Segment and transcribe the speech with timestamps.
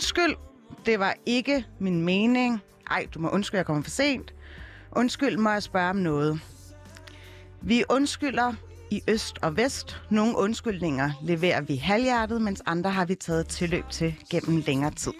[0.00, 0.36] Undskyld,
[0.86, 2.60] det var ikke min mening.
[2.90, 4.34] Ej, du må undskylde, jeg kommer for sent.
[4.92, 6.40] Undskyld, må jeg spørge om noget.
[7.62, 8.52] Vi undskylder
[8.90, 10.02] i øst og vest.
[10.10, 15.12] Nogle undskyldninger leverer vi halvhjertet, mens andre har vi taget tilløb til gennem længere tid.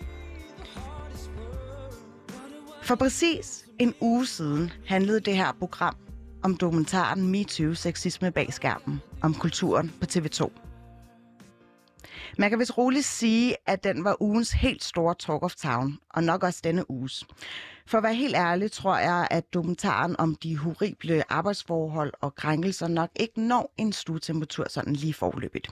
[2.83, 5.97] For præcis en uge siden handlede det her program
[6.43, 10.70] om dokumentaren MeToo Sexisme bag skærmen, om kulturen på TV2.
[12.39, 16.25] Man kan vist roligt sige, at den var ugens helt store Talk of Town, og
[16.25, 17.27] nok også denne uges.
[17.87, 22.89] For at være helt ærlig, tror jeg, at dokumentaren om de horrible arbejdsforhold og krænkelser
[22.89, 25.69] nok ikke når en stuetemperatur sådan lige forløbigt.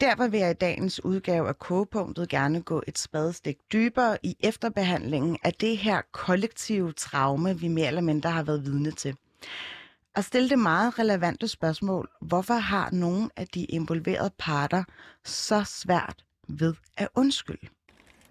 [0.00, 5.38] Derfor vil jeg i dagens udgave af kogepunktet gerne gå et spadestik dybere i efterbehandlingen
[5.44, 9.16] af det her kollektive traume, vi mere eller mindre har været vidne til
[10.16, 14.84] at stille det meget relevante spørgsmål, hvorfor har nogle af de involverede parter
[15.24, 17.66] så svært ved at undskylde?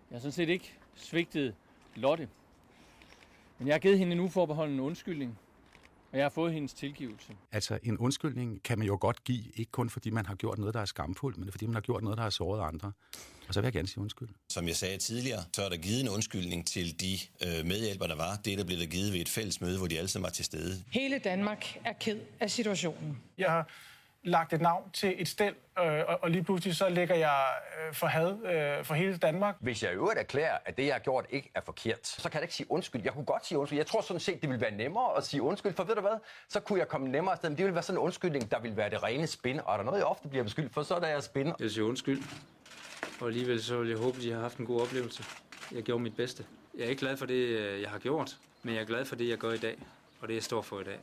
[0.09, 1.55] Jeg har sådan set ikke svigtet
[1.95, 2.29] Lotte.
[3.59, 5.39] Men jeg har givet hende en uforbeholden undskyldning,
[6.13, 7.33] og jeg har fået hendes tilgivelse.
[7.51, 10.73] Altså, en undskyldning kan man jo godt give, ikke kun fordi man har gjort noget,
[10.73, 12.91] der er skamfuldt, men fordi man har gjort noget, der har såret andre.
[13.47, 14.29] Og så vil jeg gerne sige undskyld.
[14.49, 17.13] Som jeg sagde tidligere, så er der givet en undskyldning til de
[17.45, 18.35] øh, medhjælpere, der var.
[18.45, 20.45] Det er der blevet givet ved et fælles møde, hvor de alle sammen var til
[20.45, 20.83] stede.
[20.91, 23.17] Hele Danmark er ked af situationen.
[23.37, 23.69] Jeg har
[24.23, 27.45] lagt et navn til et sted, øh, og, og lige pludselig så lægger jeg
[27.87, 29.55] øh, for had øh, for hele Danmark.
[29.59, 32.33] Hvis jeg i øvrigt erklærer, at det, jeg har gjort, ikke er forkert, så kan
[32.33, 33.01] jeg ikke sige undskyld.
[33.03, 33.79] Jeg kunne godt sige undskyld.
[33.79, 36.19] Jeg tror sådan set, det ville være nemmere at sige undskyld, for ved du hvad?
[36.49, 37.49] Så kunne jeg komme nemmere afsted.
[37.49, 39.59] Men det ville være sådan en undskyldning, der ville være det rene spin.
[39.59, 41.53] Og er der noget, jeg ofte bliver beskyldt for, så er det, jeg spin.
[41.59, 42.21] Jeg siger undskyld.
[43.21, 45.23] Og alligevel så vil jeg håbe, at de har haft en god oplevelse.
[45.71, 46.45] Jeg gjorde mit bedste.
[46.77, 49.15] Jeg er ikke glad for det, øh, jeg har gjort, men jeg er glad for
[49.15, 49.77] det, jeg gør i dag,
[50.21, 50.99] og det, jeg står for i dag.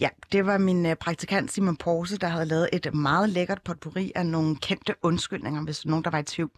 [0.00, 4.12] Ja, det var min øh, praktikant Simon Porse, der havde lavet et meget lækkert potpourri
[4.14, 6.50] af nogle kendte undskyldninger, hvis nogen der var i tvivl.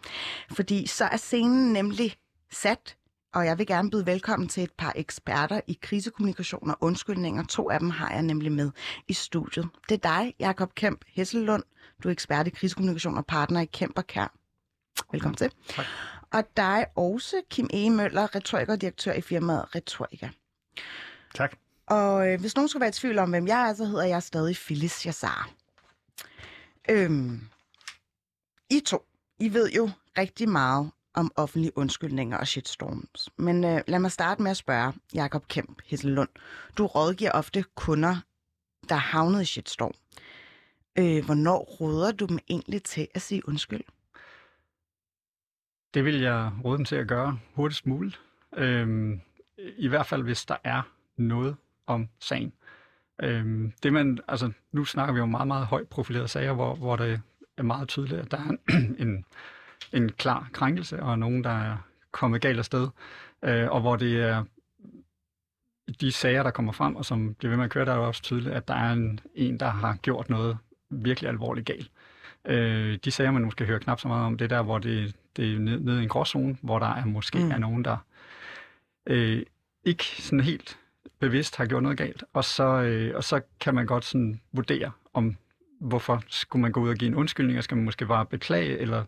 [0.51, 2.17] Fordi så er scenen nemlig
[2.53, 2.97] sat,
[3.35, 7.45] og jeg vil gerne byde velkommen til et par eksperter i krisekommunikation og undskyldninger.
[7.45, 8.71] To af dem har jeg nemlig med
[9.09, 9.69] i studiet.
[9.89, 11.63] Det er dig, Jakob Kemp Hesselund.
[12.03, 14.35] Du er ekspert i krisekommunikation og partner i Kemp og Kær.
[15.13, 15.51] Velkommen til.
[15.69, 15.87] Tak.
[16.33, 17.91] Og dig også, Kim E.
[17.91, 20.29] Møller, retorikerdirektør i firmaet Retorika.
[21.35, 21.57] Tak.
[21.87, 24.23] Og øh, hvis nogen skulle være i tvivl om, hvem jeg er, så hedder jeg
[24.23, 25.51] stadig Phyllis Jassar.
[26.91, 27.41] Øhm,
[28.71, 29.07] I to,
[29.39, 33.29] I ved jo rigtig meget om offentlige undskyldninger og shitstorms.
[33.37, 36.29] Men øh, lad mig starte med at spørge Jakob Kemp Hesselund.
[36.79, 38.17] Du rådgiver ofte kunder,
[38.89, 39.95] der er havnet i shitstorm.
[40.99, 43.85] Øh, hvornår råder du dem egentlig til at sige undskyld?
[45.95, 48.21] Det vil jeg råde dem til at gøre hurtigst muligt.
[48.57, 49.21] Øhm,
[49.59, 50.83] I hvert fald, hvis der er
[51.17, 51.57] noget
[51.87, 52.53] om sagen.
[53.23, 56.97] Øhm, det man, altså, nu snakker vi om meget, meget højt profilerede sager, hvor, hvor
[56.97, 57.21] det
[57.57, 58.57] er meget tydeligt, at der er
[59.03, 59.25] en,
[59.93, 61.77] en, klar krænkelse, og nogen, der er
[62.11, 62.89] kommet galt afsted,
[63.43, 64.45] øh, og hvor det er
[66.01, 68.07] de sager, der kommer frem, og som bliver ved med at køre, der er jo
[68.07, 70.59] også tydeligt, at der er en, en der har gjort noget
[70.91, 71.91] virkelig alvorligt galt.
[72.45, 75.17] Øh, de sager, man måske hører knap så meget om, det er der, hvor det,
[75.37, 77.51] det er nede, nede i en gråzone, hvor der er måske mm.
[77.51, 77.97] er nogen, der
[79.07, 79.43] øh,
[79.85, 80.79] ikke sådan helt
[81.21, 84.93] bevidst har gjort noget galt, og så, øh, og så kan man godt sådan vurdere,
[85.15, 85.37] om
[85.81, 88.79] hvorfor skulle man gå ud og give en undskyldning, og skal man måske bare beklage,
[88.79, 89.05] eller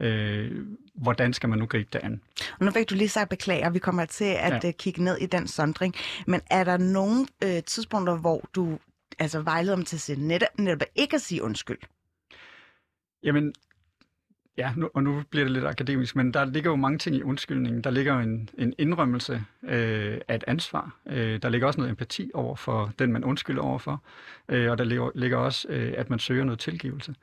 [0.00, 2.20] øh, hvordan skal man nu gribe det an?
[2.58, 4.68] Og nu fik du lige sagt beklager, vi kommer til at ja.
[4.68, 5.94] uh, kigge ned i den sondring,
[6.26, 8.78] men er der nogle øh, tidspunkter, hvor du
[9.18, 11.78] altså vejleder dem til at sige netop, netop ikke at sige undskyld?
[13.22, 13.54] Jamen,
[14.56, 17.22] ja, nu, og nu bliver det lidt akademisk, men der ligger jo mange ting i
[17.22, 17.84] undskyldningen.
[17.84, 20.96] Der ligger jo en, en indrømmelse øh, af et ansvar.
[21.06, 24.02] Øh, der ligger også noget empati over for den, man undskylder overfor.
[24.48, 27.14] Øh, og der ligger, ligger også, øh, at man søger noget tilgivelse.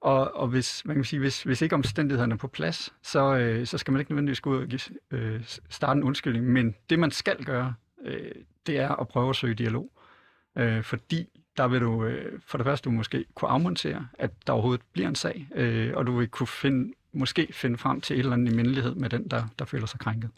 [0.00, 3.66] Og, og hvis, man kan sige, hvis, hvis ikke omstændighederne er på plads, så, øh,
[3.66, 4.80] så skal man ikke nødvendigvis gå ud og give,
[5.10, 6.46] øh, starte en undskyldning.
[6.46, 7.74] Men det, man skal gøre,
[8.04, 8.30] øh,
[8.66, 9.90] det er at prøve at søge dialog.
[10.58, 14.52] Øh, fordi der vil du øh, for det første du måske kunne afmontere, at der
[14.52, 18.18] overhovedet bliver en sag, øh, og du vil kunne finde, måske finde frem til et
[18.18, 20.30] eller andet i mindelighed med den, der, der føler sig krænket.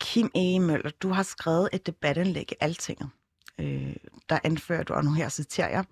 [0.00, 0.60] Kim E.
[0.60, 3.10] Møller, du har skrevet et debatindlæg i Altinget.
[3.58, 3.96] Øh,
[4.28, 5.84] der anfører du, og nu her citerer jeg,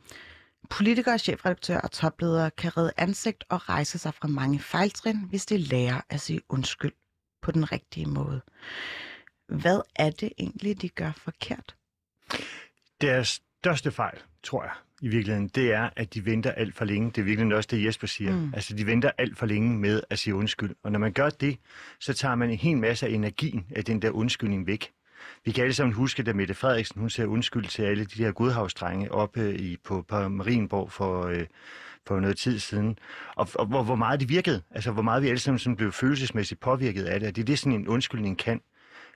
[0.70, 5.58] Politikere, chefredaktører og topledere kan redde ansigt og rejse sig fra mange fejltrin, hvis de
[5.58, 6.92] lærer at sige undskyld
[7.42, 8.40] på den rigtige måde.
[9.48, 11.76] Hvad er det egentlig, de gør forkert?
[13.00, 14.72] Deres største fejl, tror jeg,
[15.02, 17.10] i virkeligheden, det er, at de venter alt for længe.
[17.10, 18.32] Det er virkelig også det, Jesper siger.
[18.32, 18.52] Mm.
[18.54, 20.74] Altså, de venter alt for længe med at sige undskyld.
[20.82, 21.58] Og når man gør det,
[22.00, 24.90] så tager man en hel masse af energien af den der undskyldning væk.
[25.44, 28.32] Vi kan alle sammen huske, da Mette Frederiksen hun sagde undskyld til alle de her
[28.32, 31.46] godhavsdrenge oppe i, på, på Marienborg for, øh,
[32.06, 32.98] for noget tid siden.
[33.36, 34.62] Og, og hvor, hvor meget det virkede.
[34.70, 37.28] Altså, hvor meget vi alle sammen sådan blev følelsesmæssigt påvirket af det.
[37.28, 38.60] Og det er det, sådan en undskyldning kan.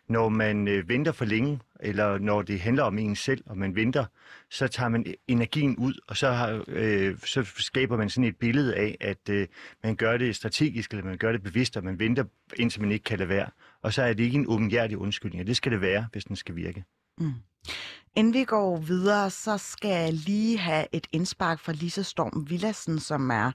[0.08, 3.74] Når man øh, venter for længe, eller når det handler om en selv, og man
[3.74, 4.04] venter,
[4.50, 8.36] så tager man e-, energien ud, og så, har, øh, så skaber man sådan et
[8.36, 9.46] billede af, at øh,
[9.82, 12.24] man gør det strategisk, eller man gør det bevidst, og man venter,
[12.56, 13.48] indtil man ikke kan lade være.
[13.82, 16.36] Og så er det ikke en åbenhjertig undskyldning, og det skal det være, hvis den
[16.36, 16.84] skal virke.
[17.18, 17.32] Mm.
[18.16, 22.98] Inden vi går videre, så skal jeg lige have et indspark fra Lisa Storm Villassen,
[22.98, 23.52] som er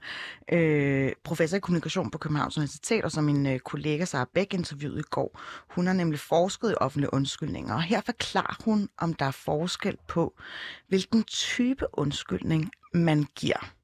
[0.52, 5.00] øh, professor i kommunikation på Københavns Universitet, og som min øh, kollega Sara Bæk interviewede
[5.00, 5.40] i går.
[5.74, 9.96] Hun har nemlig forsket i offentlige undskyldninger, og her forklarer hun, om der er forskel
[10.08, 10.34] på,
[10.88, 13.77] hvilken type undskyldning man giver.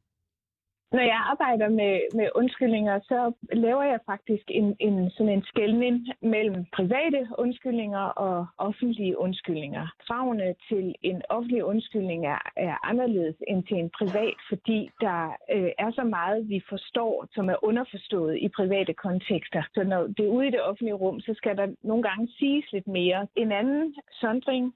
[0.96, 5.96] Når jeg arbejder med, med undskyldninger, så laver jeg faktisk en, en, sådan en skældning
[6.22, 9.86] mellem private undskyldninger og offentlige undskyldninger.
[10.06, 15.20] Kravene til en offentlig undskyldning er, er anderledes end til en privat, fordi der
[15.54, 19.62] øh, er så meget, vi forstår, som er underforstået i private kontekster.
[19.74, 22.72] Så når det er ude i det offentlige rum, så skal der nogle gange siges
[22.72, 23.26] lidt mere.
[23.36, 24.74] En anden sondring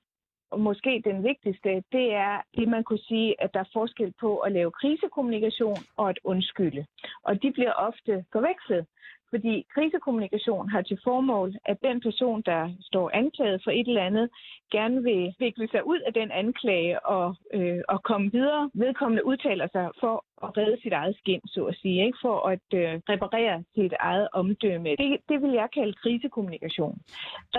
[0.51, 4.39] og måske den vigtigste, det er det, man kunne sige, at der er forskel på
[4.39, 6.87] at lave krisekommunikation og at undskylde.
[7.23, 8.87] Og de bliver ofte forvekslet.
[9.31, 14.31] Fordi krisekommunikation har til formål, at den person, der står anklaget for et eller andet,
[14.73, 18.71] gerne vil vikle sig ud af den anklage og, øh, og komme videre.
[18.75, 22.19] Vedkommende udtaler sig for at redde sit eget skin, så at sige, ikke?
[22.23, 24.91] for at øh, reparere sit eget omdømme.
[24.91, 26.99] Det, det vil jeg kalde krisekommunikation.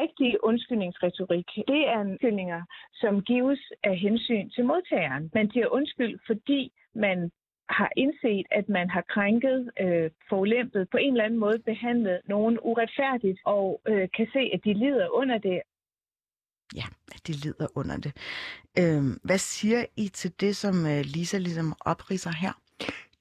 [0.01, 2.61] Rigtig undskyldningsretorik, det er undskyldninger,
[2.93, 5.31] som gives af hensyn til modtageren.
[5.33, 7.31] Man siger undskyld, fordi man
[7.69, 12.57] har indset, at man har krænket, øh, forulæmpet, på en eller anden måde behandlet nogen
[12.61, 15.61] uretfærdigt, og øh, kan se, at de lider under det.
[16.75, 16.85] Ja,
[17.15, 18.13] at de lider under det.
[18.79, 22.53] Øh, hvad siger I til det, som øh, Lisa ligesom opriser her?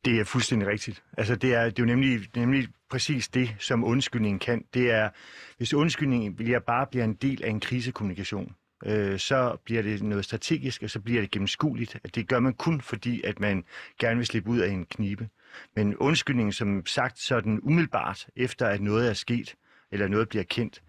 [0.05, 1.03] Det er fuldstændig rigtigt.
[1.19, 4.65] Altså, det er, det er jo nemlig, nemlig præcis det, som undskyldningen kan.
[4.75, 5.09] Det er,
[5.57, 8.55] hvis undskyldningen bliver bare bliver en del af en krisekommunikation,
[8.87, 11.97] øh, så bliver det noget strategisk, og så bliver det gennemskueligt.
[12.05, 13.65] At det gør man kun fordi, at man
[13.99, 15.29] gerne vil slippe ud af en knibe.
[15.77, 19.55] Men undskyldningen, som sagt, sådan umiddelbart efter, at noget er sket,
[19.93, 20.83] eller noget bliver kendt,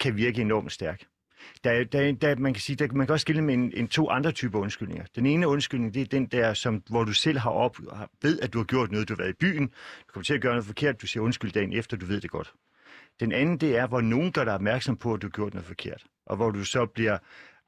[0.00, 1.02] kan virke enormt stærk.
[1.64, 4.10] Der, der, der, man kan sige, der, man kan også skille med en, en to
[4.10, 5.04] andre typer undskyldninger.
[5.16, 7.78] Den ene undskyldning, det er den der, som, hvor du selv har op,
[8.22, 10.40] ved, at du har gjort noget, du har været i byen, du kommer til at
[10.40, 12.52] gøre noget forkert, du siger undskyld dagen efter, du ved det godt.
[13.20, 15.66] Den anden, det er, hvor nogen gør dig opmærksom på, at du har gjort noget
[15.66, 17.18] forkert, og hvor du så bliver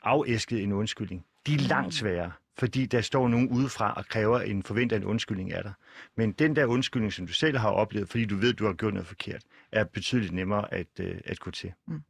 [0.02, 1.26] afæsket en undskyldning.
[1.46, 5.52] De er langt sværere, fordi der står nogen udefra og kræver en forventet en undskyldning
[5.52, 5.72] af dig.
[6.16, 8.72] Men den der undskyldning, som du selv har oplevet, fordi du ved, at du har
[8.72, 9.42] gjort noget forkert,
[9.72, 11.72] er betydeligt nemmere at, uh, at gå til.
[11.88, 12.02] Mm.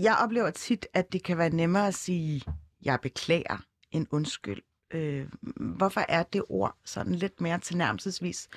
[0.00, 2.42] Jeg oplever tit, at det kan være nemmere at sige,
[2.84, 4.62] jeg beklager, en undskyld.
[4.90, 8.48] Øh, hvorfor er det ord sådan lidt mere tilnærmelsesvis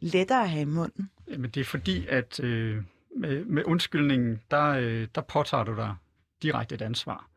[0.00, 1.10] lettere at have i munden?
[1.28, 2.82] Jamen det er fordi, at øh,
[3.16, 5.94] med, med undskyldningen, der, øh, der påtager du dig
[6.42, 7.28] direkte et ansvar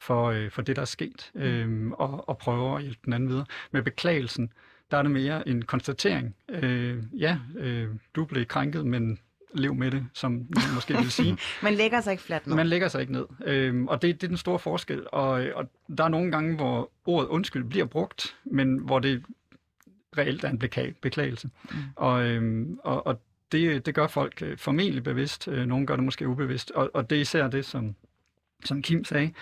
[0.00, 3.28] for, øh, for det, der er sket, øh, og, og prøver at hjælpe den anden
[3.28, 3.46] videre.
[3.70, 4.52] Med beklagelsen,
[4.90, 6.36] der er det mere en konstatering.
[6.48, 9.18] Øh, ja, øh, du blev krænket, men
[9.54, 11.38] lev med det, som man måske vil sige.
[11.62, 12.56] man lægger sig ikke fladt ned.
[12.56, 13.26] Man lægger sig ikke ned.
[13.44, 15.06] Øhm, og det, det er den store forskel.
[15.12, 19.24] Og, og der er nogle gange, hvor ordet undskyld bliver brugt, men hvor det
[20.18, 20.58] reelt er en
[21.02, 21.50] beklagelse.
[21.70, 21.76] Mm.
[21.96, 23.20] Og, øhm, og, og
[23.52, 25.48] det, det gør folk øh, formentlig bevidst.
[25.48, 26.70] Øh, nogle gør det måske ubevidst.
[26.70, 27.94] Og, og det er især det, som,
[28.64, 29.32] som Kim sagde,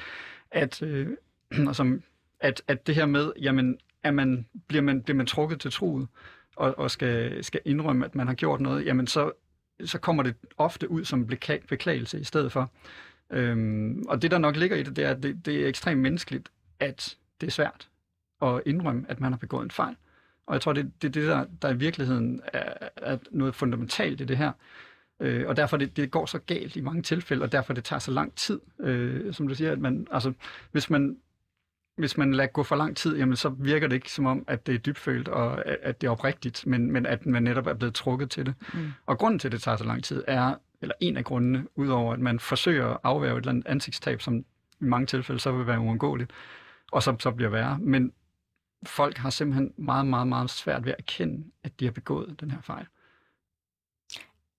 [0.51, 1.09] at, øh,
[1.69, 2.03] og som,
[2.41, 6.09] at, at det her med, jamen, at man, bliver, man, bliver man trukket til truet,
[6.57, 9.33] og, og skal, skal indrømme, at man har gjort noget, jamen så,
[9.85, 11.27] så kommer det ofte ud som
[11.69, 12.71] beklagelse i stedet for.
[13.31, 16.01] Øhm, og det, der nok ligger i det, det er, at det, det er ekstremt
[16.01, 16.49] menneskeligt,
[16.81, 17.89] at det er svært
[18.43, 19.97] at indrømme, at man har begået en fejl.
[20.47, 24.21] Og jeg tror, det er det, det, der, der i virkeligheden er, er noget fundamentalt
[24.21, 24.53] i det her.
[25.21, 28.01] Øh, og derfor det, det går så galt i mange tilfælde, og derfor det tager
[28.01, 30.33] så lang tid, øh, som du siger, at man, altså,
[30.73, 31.17] hvis man
[31.97, 34.67] hvis man lader gå for lang tid, jamen så virker det ikke som om, at
[34.67, 37.95] det er dybfølt og at det er oprigtigt, men, men at man netop er blevet
[37.95, 38.55] trukket til det.
[38.75, 38.93] Mm.
[39.07, 42.13] Og grunden til, at det tager så lang tid, er, eller en af grundene, udover
[42.13, 44.45] at man forsøger at afværge et eller andet ansigtstab, som i
[44.85, 46.31] mange tilfælde så vil være uundgåeligt,
[46.93, 47.79] og så, så bliver værre.
[47.81, 48.13] Men
[48.87, 52.51] folk har simpelthen meget, meget, meget svært ved at erkende, at de har begået den
[52.51, 52.87] her fejl.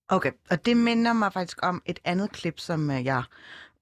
[0.08, 3.22] Okay, og det minder mig faktisk om et andet klip, som øh, jeg,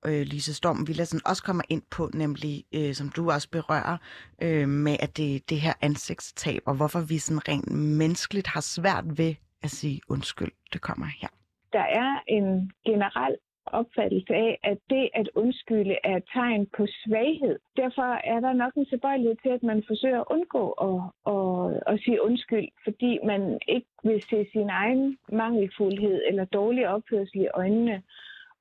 [0.07, 3.97] øh, Lise Storm Villadsen, også kommer ind på, nemlig, øh, som du også berører,
[4.43, 9.19] øh, med at det, det her ansigtstab, og hvorfor vi sådan rent menneskeligt har svært
[9.19, 10.53] ved at sige undskyld.
[10.73, 11.29] Det kommer her.
[11.73, 13.37] Der er en generel
[13.67, 17.59] opfattelse af, at det at undskylde er et tegn på svaghed.
[17.77, 20.99] Derfor er der nok en tilbøjelighed til, at man forsøger at undgå at,
[21.35, 27.41] at, at sige undskyld, fordi man ikke vil se sin egen mangelfuldhed eller dårlig opførsel
[27.41, 28.03] i øjnene.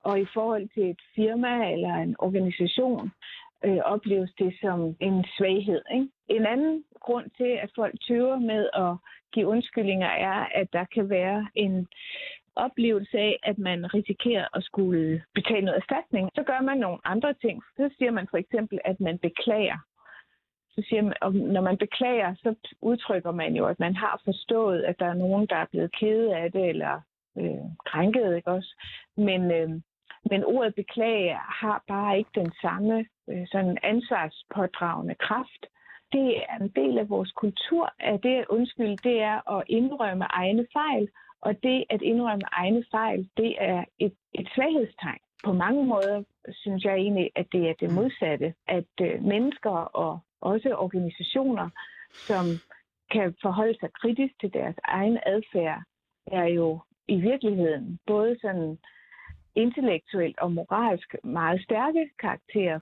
[0.03, 3.11] Og i forhold til et firma eller en organisation,
[3.65, 5.81] øh, opleves det som en svaghed.
[5.93, 6.07] Ikke?
[6.27, 8.95] En anden grund til, at folk tøver med at
[9.33, 11.87] give undskyldninger, er, at der kan være en
[12.55, 16.29] oplevelse af, at man risikerer at skulle betale noget erstatning.
[16.35, 17.63] Så gør man nogle andre ting.
[17.77, 19.77] Så siger man for eksempel, at man beklager.
[20.75, 24.81] Så siger man, og når man beklager, så udtrykker man jo, at man har forstået,
[24.83, 27.01] at der er nogen, der er blevet kede af det, eller
[27.37, 28.75] øh, krænket, ikke også?
[29.17, 29.69] Men, øh,
[30.31, 35.65] men ordet beklage har bare ikke den samme øh, sådan ansvarspådragende kraft.
[36.11, 40.67] Det er en del af vores kultur, at det undskyld, det er at indrømme egne
[40.73, 41.09] fejl,
[41.45, 45.19] og det at indrømme egne fejl, det er et, et svaghedstegn.
[45.43, 48.53] På mange måder synes jeg egentlig, at det er det modsatte.
[48.67, 51.69] At øh, mennesker og også organisationer,
[52.13, 52.45] som
[53.11, 55.81] kan forholde sig kritisk til deres egen adfærd,
[56.27, 58.77] er jo i virkeligheden både sådan
[59.55, 62.79] intellektuelt og moralsk meget stærke karakterer.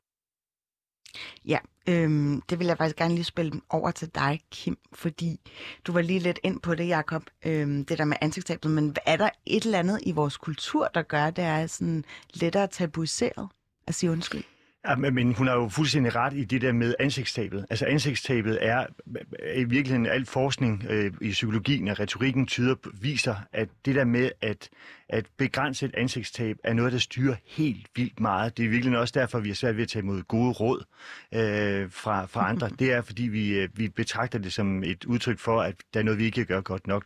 [1.46, 5.40] Ja, øhm, det vil jeg faktisk gerne lige spille over til dig, Kim, fordi
[5.88, 9.18] du var lige lidt ind på det, Jacob, øhm, det der med ansigtstabet, men er
[9.18, 12.04] der et eller andet i vores kultur, der gør, at det er sådan
[12.34, 13.50] lettere tabuiseret
[13.88, 14.44] at sige undskyld?
[14.88, 17.66] Ja, men hun har jo fuldstændig ret i det der med ansigtstabet.
[17.70, 18.86] Altså ansigtstabet er
[19.56, 24.32] i virkeligheden al forskning øh, i psykologien og retorikken tyder, viser, at det der med
[24.42, 24.70] at,
[25.10, 28.58] at begrænse et ansigtstab er noget, der styrer helt vildt meget.
[28.58, 30.84] Det er virkelig også derfor, vi er svært ved at tage imod gode råd
[31.34, 32.70] øh, fra, fra andre.
[32.80, 36.04] Det er, fordi vi, øh, vi betragter det som et udtryk for, at der er
[36.04, 37.04] noget, vi ikke gør godt nok.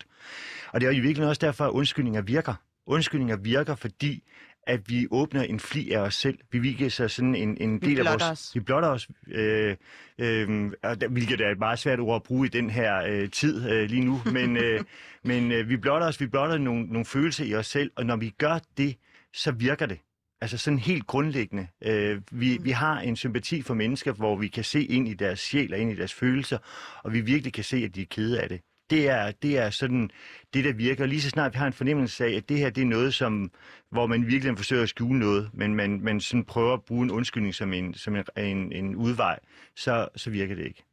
[0.72, 2.54] Og det er jo i virkeligheden også derfor, at undskyldninger virker.
[2.88, 4.24] Undskyldninger virker, fordi
[4.68, 6.38] at vi åbner en fli af os selv.
[6.52, 8.24] Vi viser sådan en, en Vi del af vores...
[8.24, 8.52] os.
[8.56, 9.08] Vi blotter os.
[9.28, 9.76] Øh,
[10.20, 10.72] øh,
[11.10, 14.06] hvilket er et meget svært ord at bruge i den her øh, tid øh, lige
[14.06, 14.22] nu.
[14.34, 14.84] Men, øh,
[15.24, 16.22] men øh, vi blotter os.
[16.22, 17.92] Vi blotter nogle, nogle følelser i os selv.
[17.96, 18.96] Og når vi gør det,
[19.34, 20.00] så virker det.
[20.42, 21.68] Altså sådan helt grundlæggende.
[21.84, 25.40] Øh, vi, vi har en sympati for mennesker, hvor vi kan se ind i deres
[25.40, 26.58] sjæl og ind i deres følelser,
[27.04, 28.62] og vi virkelig kan se, at de er kede af det.
[28.90, 30.10] Det er, det er sådan
[30.54, 31.06] det, der virker.
[31.06, 33.52] Lige så snart vi har en fornemmelse af, at det her det er noget, som,
[33.92, 37.12] hvor man virkelig forsøger at skjule noget, men man, man sådan prøver at bruge en
[37.12, 39.40] undskyldning som en, som en, en, en udvej,
[39.76, 40.84] så, så virker det ikke.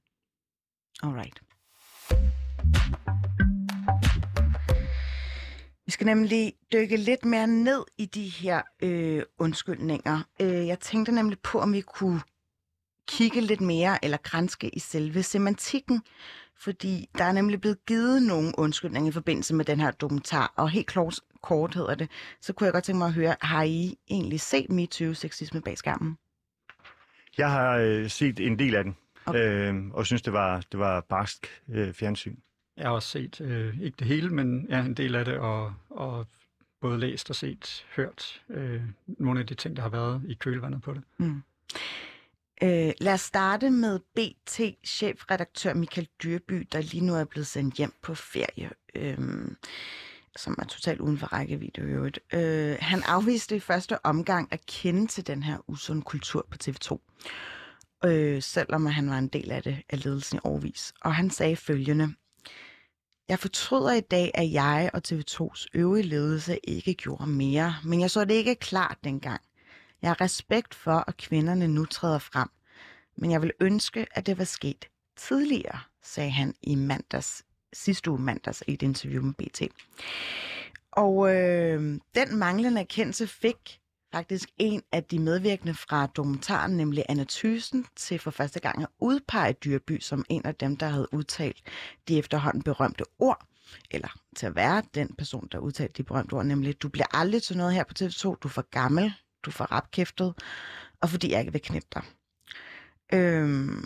[1.02, 1.42] Alright.
[5.87, 10.22] Vi skal nemlig dykke lidt mere ned i de her øh, undskyldninger.
[10.40, 12.20] Øh, jeg tænkte nemlig på, om vi kunne
[13.08, 16.02] kigge lidt mere eller grænske i selve semantikken,
[16.64, 20.71] fordi der er nemlig blevet givet nogle undskyldninger i forbindelse med den her dokumentar, og
[20.71, 23.99] helt kort, kort hedder det, så kunne jeg godt tænke mig at høre, har I
[24.11, 26.19] egentlig set MeToo-sexisme bag skærmen?
[27.38, 28.97] Jeg har øh, set en del af den,
[29.37, 32.37] øh, og synes, det var, det var barsk øh, fjernsyn.
[32.76, 35.75] Jeg har også set, øh, ikke det hele, men ja, en del af det, og,
[35.90, 36.26] og
[36.81, 40.83] både læst og set, hørt øh, nogle af de ting, der har været i kølvandet
[40.83, 41.02] på det.
[41.19, 41.42] Mm.
[42.62, 47.92] Øh, lad os starte med BT-chefredaktør Michael Dyrby, der lige nu er blevet sendt hjem
[48.02, 49.18] på ferie, øh,
[50.37, 52.18] som er totalt uden for rækkevidde i øvrigt.
[52.32, 56.99] Øh, han afviste i første omgang at kende til den her usund kultur på TV2,
[58.04, 60.92] øh, selvom han var en del af det af ledelsen i årvis.
[61.00, 62.14] Og han sagde følgende,
[63.28, 68.11] jeg fortryder i dag, at jeg og TV2's øvrige ledelse ikke gjorde mere, men jeg
[68.11, 69.40] så det ikke klart dengang.
[70.02, 72.49] Jeg har respekt for, at kvinderne nu træder frem,
[73.16, 78.21] men jeg vil ønske, at det var sket tidligere, sagde han i mandags, sidste uge
[78.21, 79.62] mandags i et interview med BT.
[80.92, 83.80] Og øh, den manglende erkendelse fik
[84.12, 88.88] faktisk en af de medvirkende fra dokumentaren, nemlig Anna Thysen, til for første gang at
[88.99, 91.62] udpege Dyrby som en af dem, der havde udtalt
[92.09, 93.47] de efterhånden berømte ord,
[93.90, 97.42] eller til at være den person, der udtalte de berømte ord, nemlig, du bliver aldrig
[97.42, 100.34] til noget her på TV2, du er for gammel, du får rapkæftet,
[101.00, 102.02] og fordi jeg ikke vil knippe dig.
[103.12, 103.84] Øhm,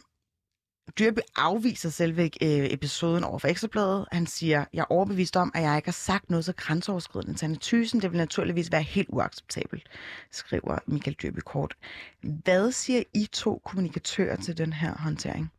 [0.98, 2.30] Dyrby afviser selve øh,
[2.72, 4.06] episoden over for Ekstrabladet.
[4.12, 7.44] Han siger, jeg er overbevist om, at jeg ikke har sagt noget så grænseoverskridende til
[7.44, 8.02] Anne Thysen.
[8.02, 9.88] Det vil naturligvis være helt uacceptabelt,
[10.30, 11.74] skriver Michael Dyrby kort.
[12.20, 15.52] Hvad siger I to kommunikatører til den her håndtering?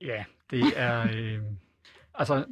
[0.00, 1.08] Ja, det er...
[1.14, 1.42] Øh,
[2.14, 2.44] altså,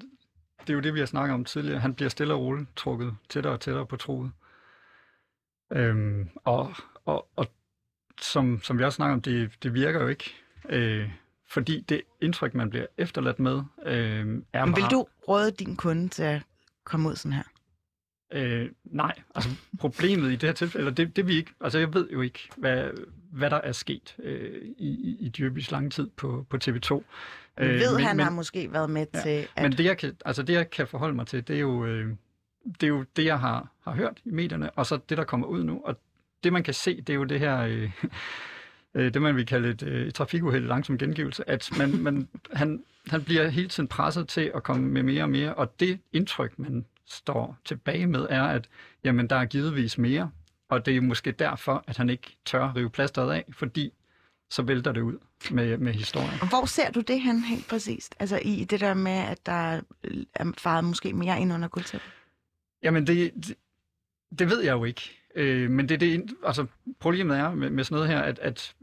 [0.61, 1.81] det er jo det, vi har snakket om tidligere.
[1.81, 4.33] Han bliver stille og roligt trukket tættere og tættere på troet.
[5.73, 7.47] Øhm, og, og, og
[8.21, 10.35] som, som vi også snakker om, det, det virker jo ikke.
[10.69, 11.11] Øh,
[11.51, 13.95] fordi det indtryk, man bliver efterladt med, øh,
[14.53, 14.91] er Men vil bare...
[14.91, 16.43] du råde din kunde til at
[16.85, 17.43] komme ud sådan her?
[18.33, 21.95] Øh, nej, altså problemet i det her tilfælde, eller det, det vi ikke, altså jeg
[21.95, 22.91] ved jo ikke, hvad,
[23.33, 26.95] hvad der er sket øh, i, i Dyrbys lange tid på, på TV2.
[26.95, 27.03] Vi
[27.65, 29.63] Øh, ved, men- han men- har måske været med Ja, til at...
[29.63, 32.15] Men det jeg, kan, altså det, jeg kan forholde mig til, det er jo, øh,
[32.65, 35.47] det, er jo det, jeg har, har hørt i medierne, og så det, der kommer
[35.47, 35.81] ud nu.
[35.85, 35.99] Og
[36.45, 37.91] det, man kan se, det er jo det her, øh,
[38.95, 42.85] øh det man vil kalde et, øh, et trafikuheld langsom gengivelse, at man, man, han,
[43.07, 46.59] han bliver hele tiden presset til at komme med mere og mere, og det indtryk,
[46.59, 48.69] man står tilbage med, er, at
[49.05, 50.31] jamen, der er givetvis mere,
[50.69, 53.93] og det er måske derfor, at han ikke tør rive plasteret af, fordi
[54.51, 55.19] så vælter det ud
[55.51, 56.41] med, med historien.
[56.41, 58.15] Og Hvor ser du det han helt præcist?
[58.21, 59.81] Altså i det der med, at der
[60.35, 62.11] er faret måske mere ind under guldtæppet?
[62.85, 63.55] Jamen, det, det,
[64.39, 65.21] det ved jeg jo ikke.
[65.35, 66.67] Øh, men det, det, altså,
[67.01, 68.75] problemet er med, med sådan noget her, at, at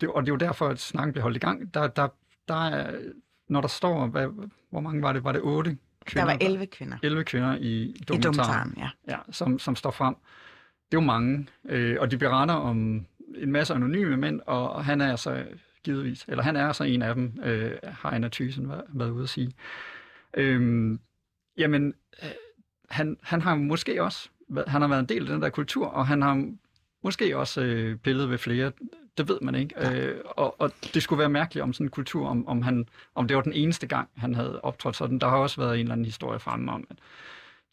[0.00, 1.74] det, og det er jo derfor, at snakken bliver holdt i gang.
[1.74, 2.08] Der, der,
[2.48, 2.98] der er,
[3.48, 4.26] når der står, hvad,
[4.70, 5.24] hvor mange var det?
[5.24, 6.24] Var det otte Der kvinder?
[6.24, 6.98] var 11 kvinder.
[7.02, 8.90] 11 kvinder i dokumentaren, ja.
[9.08, 10.14] ja som, som står frem.
[10.90, 15.00] Det er jo mange, øh, og de beretter om en masse anonyme mænd, og han
[15.00, 15.46] er så
[15.82, 19.22] givetvis, eller han er så en af dem, øh, har Anna Thyssen været, været ude
[19.22, 19.52] at sige.
[20.34, 21.00] Øhm,
[21.56, 21.94] jamen,
[22.88, 24.28] han, han har måske også,
[24.66, 26.50] han har været en del af den der kultur, og han har
[27.04, 28.72] måske også øh, pillet ved flere,
[29.18, 29.90] det ved man ikke.
[29.90, 33.28] Øh, og, og det skulle være mærkeligt om sådan en kultur, om, om, han, om
[33.28, 35.18] det var den eneste gang, han havde optrådt sådan.
[35.18, 36.96] Der har også været en eller anden historie fremme om, at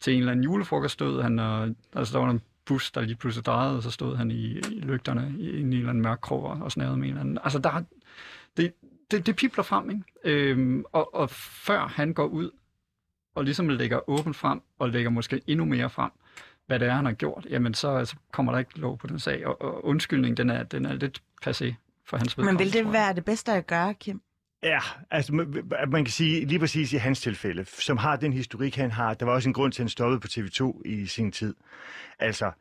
[0.00, 3.16] til en eller anden julefrokost stod han, og altså, der var en bus, der lige
[3.16, 6.18] pludselig drejede, og så stod han i, i lygterne i, i en eller anden mørk
[6.20, 7.38] krog og snavede med en eller anden.
[7.44, 7.82] Altså, der, er-
[8.56, 8.72] det,
[9.10, 10.02] det, det pipler frem, ikke?
[10.24, 12.50] Øhm, og, og før han går ud
[13.36, 16.10] og ligesom lægger åbent frem, og lægger måske endnu mere frem,
[16.66, 19.18] hvad det er, han har gjort, jamen så, så kommer der ikke lov på den
[19.18, 19.46] sag.
[19.46, 21.74] Og, og undskyldningen, den er, den er lidt passé
[22.06, 22.64] for hans Men vedkommende.
[22.64, 24.20] vil det være det bedste at gøre, Kim?
[24.62, 24.78] Ja,
[25.10, 28.90] altså man, man kan sige lige præcis i hans tilfælde, som har den historik, han
[28.90, 31.54] har, der var også en grund til, at han stoppede på TV2 i sin tid.
[32.18, 32.52] Altså,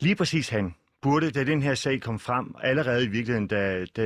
[0.00, 4.04] lige præcis han burde, da den her sag kom frem, allerede i virkeligheden, da, da,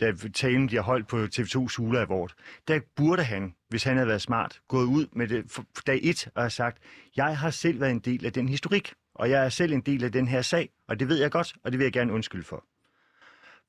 [0.00, 2.32] da talen bliver holdt på TV2 Sula Award,
[2.68, 6.28] der burde han, hvis han havde været smart, gået ud med det for dag et
[6.34, 6.78] og have sagt,
[7.16, 10.04] jeg har selv været en del af den historik, og jeg er selv en del
[10.04, 12.44] af den her sag, og det ved jeg godt, og det vil jeg gerne undskylde
[12.44, 12.64] for.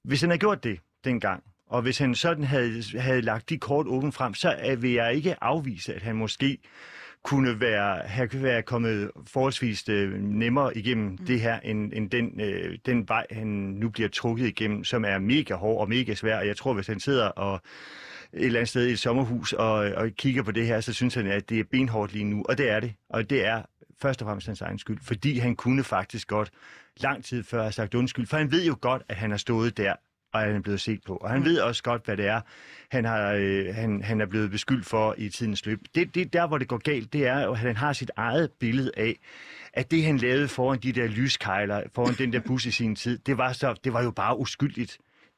[0.03, 3.87] Hvis han havde gjort det dengang, og hvis han sådan havde, havde lagt de kort
[3.87, 6.57] åbent frem, så øh, vil jeg ikke afvise, at han måske
[7.23, 11.17] kunne være, have været kommet forholdsvis øh, nemmere igennem mm.
[11.17, 15.19] det her, end, end den, øh, den vej, han nu bliver trukket igennem, som er
[15.19, 16.37] mega hård og mega svær.
[16.37, 17.61] Og jeg tror, hvis han sidder og
[18.33, 21.13] et eller andet sted i et sommerhus og, og kigger på det her, så synes
[21.13, 22.45] han, at det er benhårdt lige nu.
[22.49, 22.93] Og det er det.
[23.09, 23.61] Og det er
[24.01, 26.51] først og fremmest hans egen skyld, fordi han kunne faktisk godt
[26.97, 28.27] lang tid før have sagt undskyld.
[28.27, 29.93] For han ved jo godt, at han har stået der
[30.33, 31.15] og han er blevet set på.
[31.15, 32.41] Og han ved også godt, hvad det er,
[32.91, 35.79] han, har, øh, han, han er blevet beskyldt for i tidens løb.
[35.95, 38.91] Det, det der, hvor det går galt, det er at han har sit eget billede
[38.97, 39.19] af,
[39.73, 43.17] at det, han lavede foran de der lyskejler, foran den der bus i sin tid,
[43.17, 44.97] det var, så, det var jo bare uskyldigt.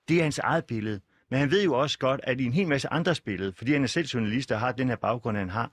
[0.10, 1.00] Det er hans eget billede.
[1.30, 3.84] Men han ved jo også godt, at i en hel masse andres billede, fordi han
[3.84, 5.72] er selv journalist og har den her baggrund, han har,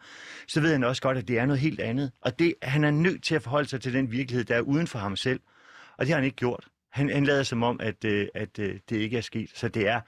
[0.49, 2.13] så ved han også godt, at det er noget helt andet.
[2.21, 4.87] Og det, han er nødt til at forholde sig til den virkelighed, der er uden
[4.87, 5.41] for ham selv.
[5.99, 6.69] Og det har han ikke gjort.
[6.93, 9.51] Han, han lader som om, at, øh, at øh, det ikke er sket.
[9.55, 10.01] Så det er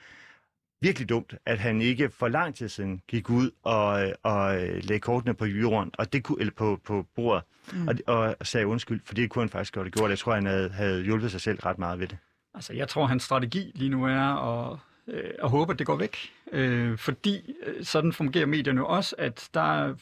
[0.80, 4.84] virkelig dumt, at han ikke for lang tid siden gik ud og, øh, og øh,
[4.84, 7.42] lagde kortene på jorden, og det kunne, eller på, på bordet,
[7.72, 7.88] Mm.
[7.88, 10.10] og, og sagde undskyld, for det kunne han faktisk godt have gjort.
[10.10, 12.18] Jeg tror, han havde, havde hjulpet sig selv ret meget ved det.
[12.54, 15.96] Altså, jeg tror, hans strategi lige nu er at, øh, at håbe, at det går
[15.96, 16.16] væk.
[16.52, 19.94] Øh, fordi øh, sådan fungerer medierne også, at der,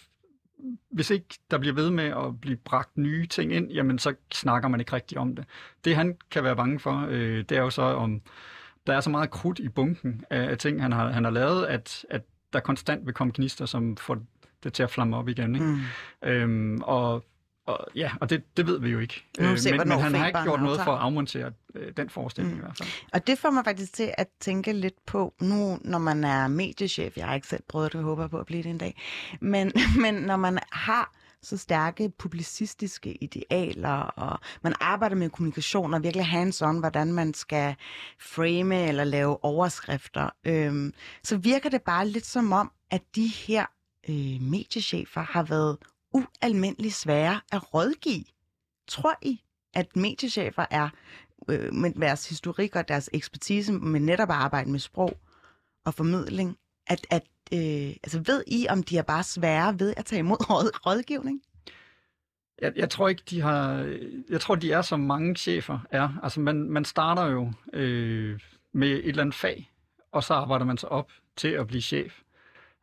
[0.91, 4.69] hvis ikke der bliver ved med at blive bragt nye ting ind, jamen så snakker
[4.69, 5.45] man ikke rigtig om det.
[5.85, 8.21] Det han kan være bange for, øh, det er jo så om,
[8.87, 11.67] der er så meget krudt i bunken af, af ting, han har, han har lavet,
[11.67, 12.23] at, at
[12.53, 14.19] der konstant vil komme gnister, som får
[14.65, 15.55] det til at flamme op igen.
[15.55, 15.67] Ikke?
[15.67, 15.81] Mm.
[16.29, 17.25] Øhm, og,
[17.67, 19.25] og ja, og det, det ved vi jo ikke.
[19.39, 22.55] Vi se, men, men han har ikke gjort noget for at afmontere øh, den forestilling
[22.55, 22.61] Mm.
[22.61, 22.89] i hvert fald.
[23.13, 27.17] Og det får mig faktisk til at tænke lidt på, nu når man er mediechef,
[27.17, 29.03] jeg har ikke selv prøvet det, jeg håber på at blive det en dag,
[29.41, 29.73] men,
[30.03, 36.27] men når man har så stærke publicistiske idealer, og man arbejder med kommunikation og virkelig
[36.27, 37.75] hands-on, hvordan man skal
[38.21, 43.67] frame eller lave overskrifter, øhm, så virker det bare lidt som om, at de her
[44.09, 45.77] øh, mediechefer har været
[46.13, 48.25] ualmindeligt svære at rådgive.
[48.89, 49.41] Tror I,
[49.75, 50.89] at mediechefer er
[51.49, 55.21] øh, med deres historik og deres ekspertise med netop at arbejde med sprog
[55.85, 57.23] og formidling, at, at
[57.53, 61.43] øh, altså ved I, om de er bare svære ved at tage imod råd, rådgivning?
[62.63, 63.73] Jeg, jeg tror ikke, de har...
[64.31, 66.09] Jeg tror, de er, som mange chefer er.
[66.23, 68.41] Altså, man, man starter jo øh,
[68.73, 69.73] med et eller andet fag,
[70.13, 72.21] og så arbejder man sig op til at blive chef.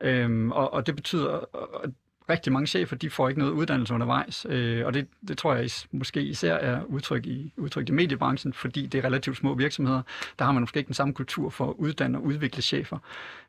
[0.01, 1.29] Øhm, og, og det betyder...
[1.29, 1.93] Og,
[2.29, 5.65] rigtig mange chefer, de får ikke noget uddannelse undervejs, øh, og det, det tror jeg
[5.65, 10.01] is, måske især er udtryk i, udtryk i mediebranchen, fordi det er relativt små virksomheder.
[10.39, 12.97] Der har man måske ikke den samme kultur for at uddanne og udvikle chefer.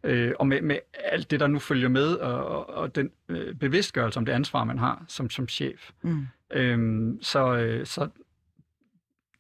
[0.05, 3.55] Øh, og med, med alt det, der nu følger med, og, og, og den øh,
[3.55, 5.91] bevidstgørelse om det ansvar, man har som, som chef.
[6.03, 6.27] Mm.
[6.53, 8.09] Øh, så, øh, så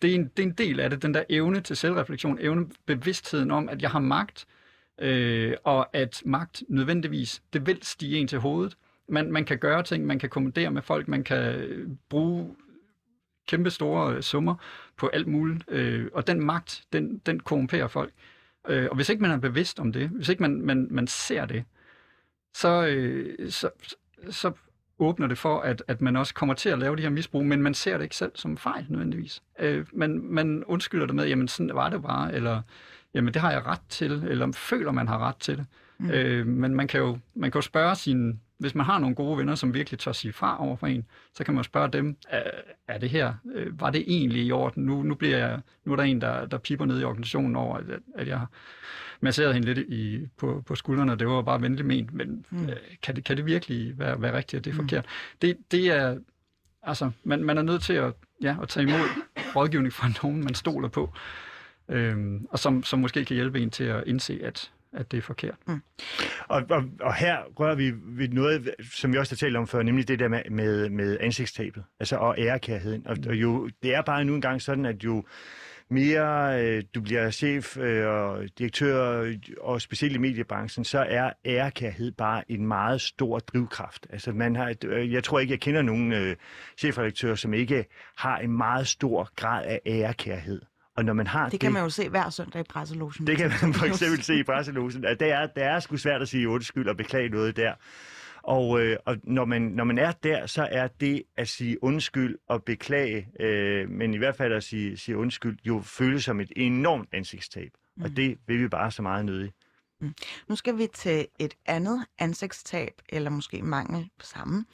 [0.02, 2.66] det er, en, det er en del af det, den der evne til selvreflektion, evne
[2.86, 4.46] bevidstheden om, at jeg har magt,
[4.98, 8.76] øh, og at magt nødvendigvis, det vil stige en til hovedet.
[9.10, 12.56] Man, man kan gøre ting, man kan kommunikere med folk, man kan øh, bruge
[13.48, 14.54] kæmpe store øh, summer
[14.96, 18.12] på alt muligt, øh, og den magt, den, den korrumperer folk.
[18.68, 21.46] Øh, og hvis ikke man er bevidst om det, hvis ikke man, man, man ser
[21.46, 21.64] det,
[22.54, 23.70] så, øh, så,
[24.30, 24.52] så
[24.98, 27.62] åbner det for, at, at man også kommer til at lave de her misbrug, men
[27.62, 29.42] man ser det ikke selv som fejl nødvendigvis.
[29.58, 32.62] Øh, man, man undskylder det med, jamen sådan var det bare, eller
[33.14, 35.66] jamen det har jeg ret til, eller føler man har ret til det.
[35.98, 36.10] Mm.
[36.10, 39.38] Øh, men man kan, jo, man kan jo spørge sine, hvis man har nogle gode
[39.38, 42.42] venner, som virkelig tør sige fra over for en, så kan man spørge dem, er,
[42.88, 44.86] er det her, øh, var det egentlig i orden?
[44.86, 47.76] Nu, nu, bliver jeg, nu er der en, der, der piper ned i organisationen over,
[47.76, 48.46] at, at jeg
[49.20, 52.68] masserede hende lidt i, på, på skuldrene, det var bare venligt ment, men mm.
[52.68, 54.88] øh, kan, det, kan det virkelig være, være rigtigt, at det er mm.
[54.88, 55.06] forkert?
[55.42, 56.18] Det, det er,
[56.82, 59.08] altså, man, man er nødt til at, ja, at tage imod
[59.56, 61.12] rådgivning fra nogen, man stoler på,
[61.88, 65.22] øhm, og som, som måske kan hjælpe en til at indse, at, at det er
[65.22, 65.56] forkert.
[65.66, 65.82] Mm.
[66.48, 69.82] Og, og, og her rører vi ved noget, som vi også har talt om før,
[69.82, 73.06] nemlig det der med, med, med ansigtstabet, altså og ærekærheden.
[73.06, 75.24] Og, og jo, det er bare nu engang sådan, at jo
[75.90, 82.12] mere øh, du bliver chef øh, og direktør, og specielt i mediebranchen, så er ærekærhed
[82.12, 84.06] bare en meget stor drivkraft.
[84.10, 86.36] Altså man har, øh, jeg tror ikke, jeg kender nogen øh,
[86.78, 87.84] chefredaktør, som ikke
[88.16, 90.60] har en meget stor grad af ærekærhed.
[91.00, 93.26] Og når man har det, det kan man jo se hver søndag i presselogen.
[93.26, 95.04] Det kan man for eksempel se i presselogen.
[95.04, 97.74] At det er, det er sgu svært at sige undskyld og beklage noget der.
[98.42, 102.38] Og, øh, og når, man, når man er der, så er det at sige undskyld
[102.48, 106.52] og beklage, øh, men i hvert fald at sige, sige undskyld, jo føles som et
[106.56, 107.70] enormt ansigtstab.
[107.96, 108.02] Mm.
[108.02, 109.52] Og det vil vi bare så meget nødig.
[110.00, 110.14] Mm.
[110.48, 114.64] Nu skal vi til et andet ansigtstab, eller måske mangel på samme.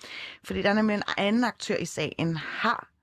[0.44, 2.95] Fordi der er nemlig en anden aktør i sagen, har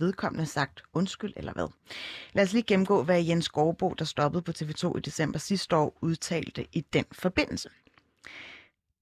[0.00, 1.68] vedkommende sagt undskyld eller hvad?
[2.32, 5.98] Lad os lige gennemgå, hvad Jens Gårdbo, der stoppede på TV2 i december sidste år,
[6.00, 7.68] udtalte i den forbindelse.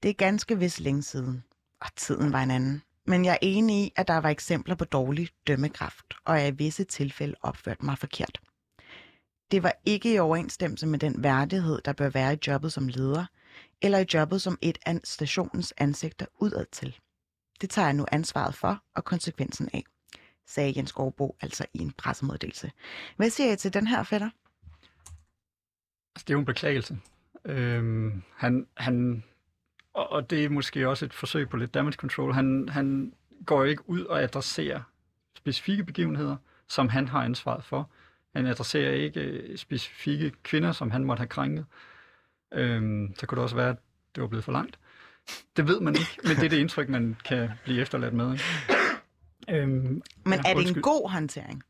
[0.02, 1.44] Det er ganske vist længe siden,
[1.80, 2.82] og tiden var en anden.
[3.06, 6.56] Men jeg er enig i, at der var eksempler på dårlig dømmekraft, og jeg i
[6.56, 8.40] visse tilfælde opførte mig forkert.
[9.50, 13.26] Det var ikke i overensstemmelse med den værdighed, der bør være i jobbet som leder,
[13.82, 16.98] eller i jobbet som et af stationens ansigter udad til.
[17.60, 19.84] Det tager jeg nu ansvaret for og konsekvensen af
[20.48, 22.70] sagde Jens Gårdbo altså i en pressemeddelelse.
[23.16, 24.30] Hvad siger I til den her fætter?
[26.14, 26.98] Altså, det er jo en beklagelse.
[27.44, 29.24] Øhm, han, han,
[29.94, 32.32] og, og det er måske også et forsøg på lidt damage control.
[32.32, 33.12] Han, han
[33.46, 34.80] går ikke ud og adresserer
[35.36, 36.36] specifikke begivenheder,
[36.68, 37.90] som han har ansvaret for.
[38.34, 41.66] Han adresserer ikke øh, specifikke kvinder, som han måtte have krænket.
[42.54, 43.76] Øhm, så kunne det også være, at
[44.14, 44.78] det var blevet for langt.
[45.56, 48.32] Det ved man ikke, men det er det indtryk, man kan blive efterladt med.
[48.32, 48.77] Ikke?
[49.50, 51.62] Øhm, Men ja, er det en god håndtering?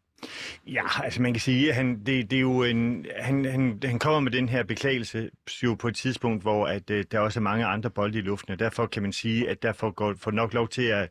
[0.67, 3.99] Ja, altså man kan sige, at han, det, det er jo en, han, han, han
[3.99, 5.31] kommer med den her beklagelse
[5.63, 8.53] jo på et tidspunkt, hvor at, uh, der også er mange andre bolde i luften,
[8.53, 11.11] og derfor kan man sige, at derfor går, får nok lov til at,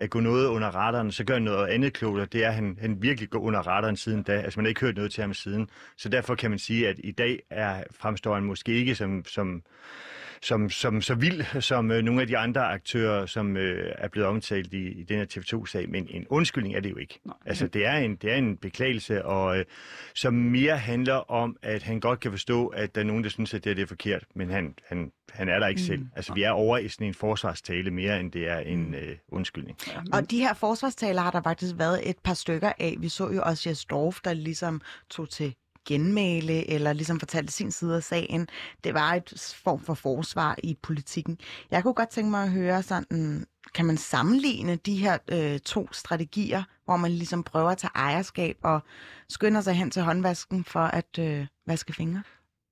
[0.00, 2.78] at gå noget under radaren, så gør noget andet klogt, og det er, at han,
[2.80, 4.32] han virkelig går under radaren siden da.
[4.32, 5.68] Altså man har ikke hørt noget til ham siden.
[5.96, 9.62] Så derfor kan man sige, at i dag er, fremstår han måske ikke som, som
[10.42, 14.28] som, som så vild som øh, nogle af de andre aktører, som øh, er blevet
[14.28, 15.88] omtalt i, i den her TV2-sag.
[15.88, 17.20] Men en undskyldning er det jo ikke.
[17.24, 17.34] Nej.
[17.46, 19.64] Altså, det er en, det er en beklagelse, og øh,
[20.14, 23.54] som mere handler om, at han godt kan forstå, at der er nogen, der synes,
[23.54, 25.86] at det, er, det er forkert, men han, han, han er der ikke mm.
[25.86, 26.06] selv.
[26.16, 28.94] Altså, vi er over i sådan en forsvarstale mere, end det er en mm.
[28.94, 29.78] øh, undskyldning.
[29.86, 30.00] Ja.
[30.12, 32.96] Og de her forsvarstaler har der faktisk været et par stykker af.
[32.98, 35.54] Vi så jo også Jes Dorf, der ligesom tog til
[35.88, 38.48] genmale eller ligesom fortalte sin side af sagen.
[38.84, 41.38] Det var et form for forsvar i politikken.
[41.70, 45.88] Jeg kunne godt tænke mig at høre sådan, kan man sammenligne de her øh, to
[45.92, 48.80] strategier, hvor man ligesom prøver at tage ejerskab og
[49.28, 52.22] skynder sig hen til håndvasken for at øh, vaske fingre?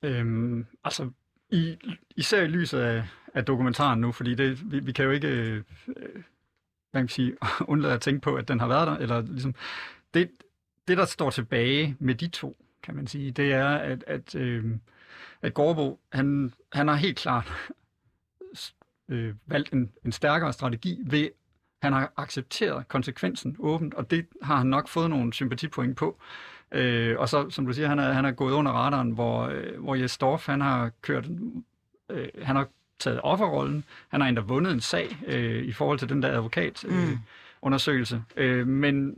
[0.03, 1.11] Øhm, altså,
[1.51, 1.77] i,
[2.17, 5.63] især i lyset af, af dokumentaren nu, fordi det, vi, vi kan jo ikke øh,
[6.97, 7.37] hvad kan sige,
[7.73, 9.55] undlade at tænke på, at den har været der, eller ligesom,
[10.15, 10.31] det,
[10.89, 14.65] det, der står tilbage med de to, kan man sige, det er, at, at, øh,
[15.43, 17.53] at Gårdbo, han, han har helt klart
[19.09, 21.29] øh, valgt en, en stærkere strategi ved,
[21.83, 26.19] han har accepteret konsekvensen åbent, og det har han nok fået nogle sympatipoint på.
[26.73, 29.81] Øh, og så, som du siger, han er, han er gået under radaren, hvor, øh,
[29.81, 31.27] hvor Jes Dorf, han har kørt,
[32.11, 32.69] øh, han har
[32.99, 33.85] taget offerrollen.
[34.09, 36.85] Han har endda vundet en sag øh, i forhold til den der advokat.
[36.85, 37.19] Øh, Mm.
[37.63, 38.23] undersøgelse.
[38.37, 39.15] Øh, men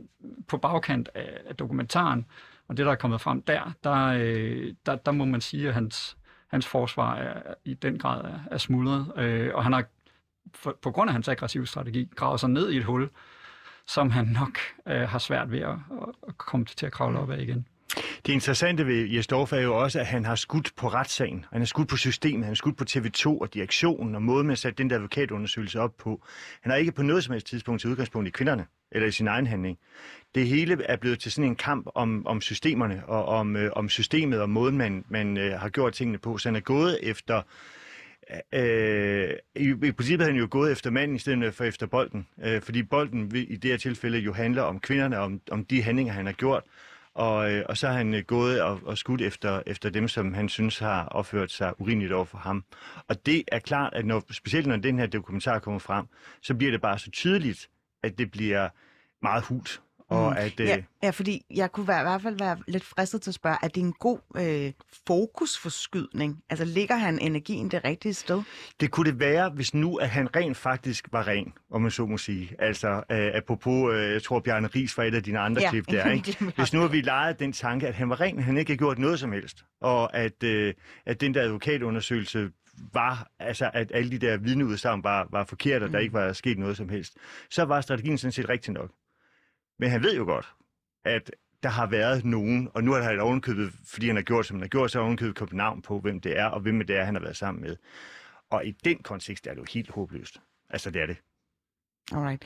[0.47, 2.25] på bagkant af, af dokumentaren,
[2.69, 5.73] og det, der er kommet frem der, der, øh, der, der må man sige, at
[5.73, 9.11] hans, hans forsvar er, i den grad er, er smuldret.
[9.17, 9.83] Øh, og han har
[10.53, 13.09] for, på grund af hans aggressive strategi gravet sig ned i et hul,
[13.87, 15.75] som han nok øh, har svært ved at,
[16.27, 17.67] at komme til at kravle op af igen.
[18.25, 21.45] Det interessante ved Jes Dorf er jo også, at han har skudt på retssagen.
[21.51, 24.53] Han har skudt på systemet, han har skudt på TV2 og direktionen og måden med
[24.53, 26.21] at sætte den der advokatundersøgelse op på.
[26.61, 29.27] Han har ikke på noget som helst tidspunkt til udgangspunkt i kvinderne eller i sin
[29.27, 29.77] egen handling.
[30.35, 33.89] Det hele er blevet til sådan en kamp om, om systemerne og om, øh, om
[33.89, 36.37] systemet og måden, man, man øh, har gjort tingene på.
[36.37, 37.41] Så han er gået efter...
[38.53, 42.27] Øh, i, I princippet har han jo gået efter manden i stedet for efter bolden.
[42.43, 46.13] Øh, fordi bolden i det her tilfælde jo handler om kvinderne, om, om de handlinger,
[46.13, 46.63] han har gjort.
[47.19, 50.33] Og, øh, og så har han øh, gået og, og skudt efter, efter dem, som
[50.33, 52.63] han synes har opført sig urimeligt over for ham.
[53.07, 56.05] Og det er klart, at når, specielt når den her dokumentar kommer frem,
[56.41, 57.69] så bliver det bare så tydeligt,
[58.03, 58.69] at det bliver
[59.21, 59.81] meget hult.
[60.09, 60.37] Og Mm.
[60.37, 63.31] at, øh, ja, ja, fordi jeg kunne være, i hvert fald være lidt fristet til
[63.31, 64.71] at spørge, er det en god øh,
[65.07, 66.43] fokusforskydning?
[66.49, 68.41] Altså ligger han energien det rigtige sted?
[68.79, 72.05] Det kunne det være, hvis nu, at han rent faktisk var ren, om man så
[72.05, 72.55] må sige.
[72.59, 75.85] Altså, øh, apropos, øh, jeg tror, Bjarne Ries var et af dine andre Ja, klip
[75.91, 76.37] der, ikke?
[76.55, 78.99] Hvis nu, at vi legede den tanke, at han var ren, han ikke har gjort
[78.99, 80.73] noget som helst, og at, øh,
[81.05, 82.49] at den der advokatundersøgelse
[82.93, 86.57] var, altså at alle de der vidneudsagn var, var forkerte, og der ikke var sket
[86.59, 87.13] noget som helst,
[87.49, 88.91] så var strategien sådan set rigtig nok.
[89.79, 90.53] Men han ved jo godt,
[91.05, 91.31] at
[91.63, 94.61] der har været nogen, og nu har han ovenkøbet, fordi han har gjort, som han
[94.61, 96.95] har gjort, så har han ovenkøbet kommet navn på, hvem det er, og hvem det
[96.95, 97.75] er, han har været sammen med.
[98.49, 100.41] Og i den kontekst er det jo helt håbløst.
[100.69, 101.17] Altså, det er det.
[102.11, 102.45] Alright.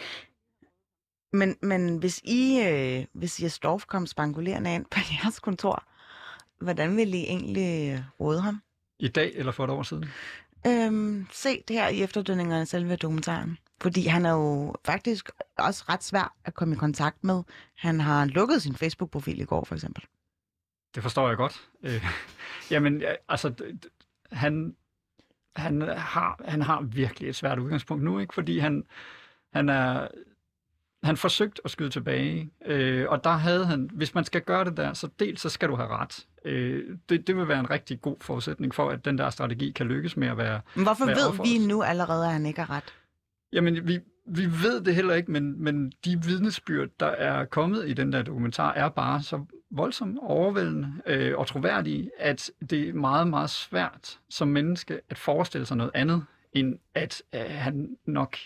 [1.34, 5.84] Men, men hvis I, øh, hvis Jes Dorf kom spangulerende ind på jeres kontor,
[6.60, 8.62] hvordan ville I egentlig øh, råde ham?
[9.00, 10.06] I dag eller for et år siden?
[10.68, 13.58] Øhm, se det her i efterdønningerne af selve dokumentaren.
[13.82, 17.44] Fordi han er jo faktisk også ret svær at komme i kontakt med.
[17.78, 20.04] Han har lukket sin Facebook-profil i går, for eksempel.
[20.96, 21.70] Det forstår jeg godt.
[21.84, 22.06] Øh,
[22.72, 23.54] jamen, ja, altså,
[24.32, 24.76] han,
[25.56, 28.34] han, har, han har virkelig et svært udgangspunkt nu, ikke?
[28.34, 28.84] fordi han,
[29.54, 30.08] han er
[31.04, 34.78] han forsøgte at skyde tilbage, øh, og der havde han, hvis man skal gøre det
[34.78, 36.28] der, så dels så skal du have ret.
[36.46, 39.86] Øh, det, det vil være en rigtig god forudsætning for, at den der strategi kan
[39.86, 41.50] lykkes med at være Men hvorfor være ved offeret.
[41.50, 42.94] vi nu allerede, at han ikke har ret?
[43.54, 47.94] Jamen, vi, vi ved det heller ikke, men, men de vidnesbyrd, der er kommet i
[47.94, 53.28] den der dokumentar, er bare så voldsomt overvældende øh, og troværdige, at det er meget,
[53.28, 58.38] meget svært som menneske at forestille sig noget andet, end at øh, han nok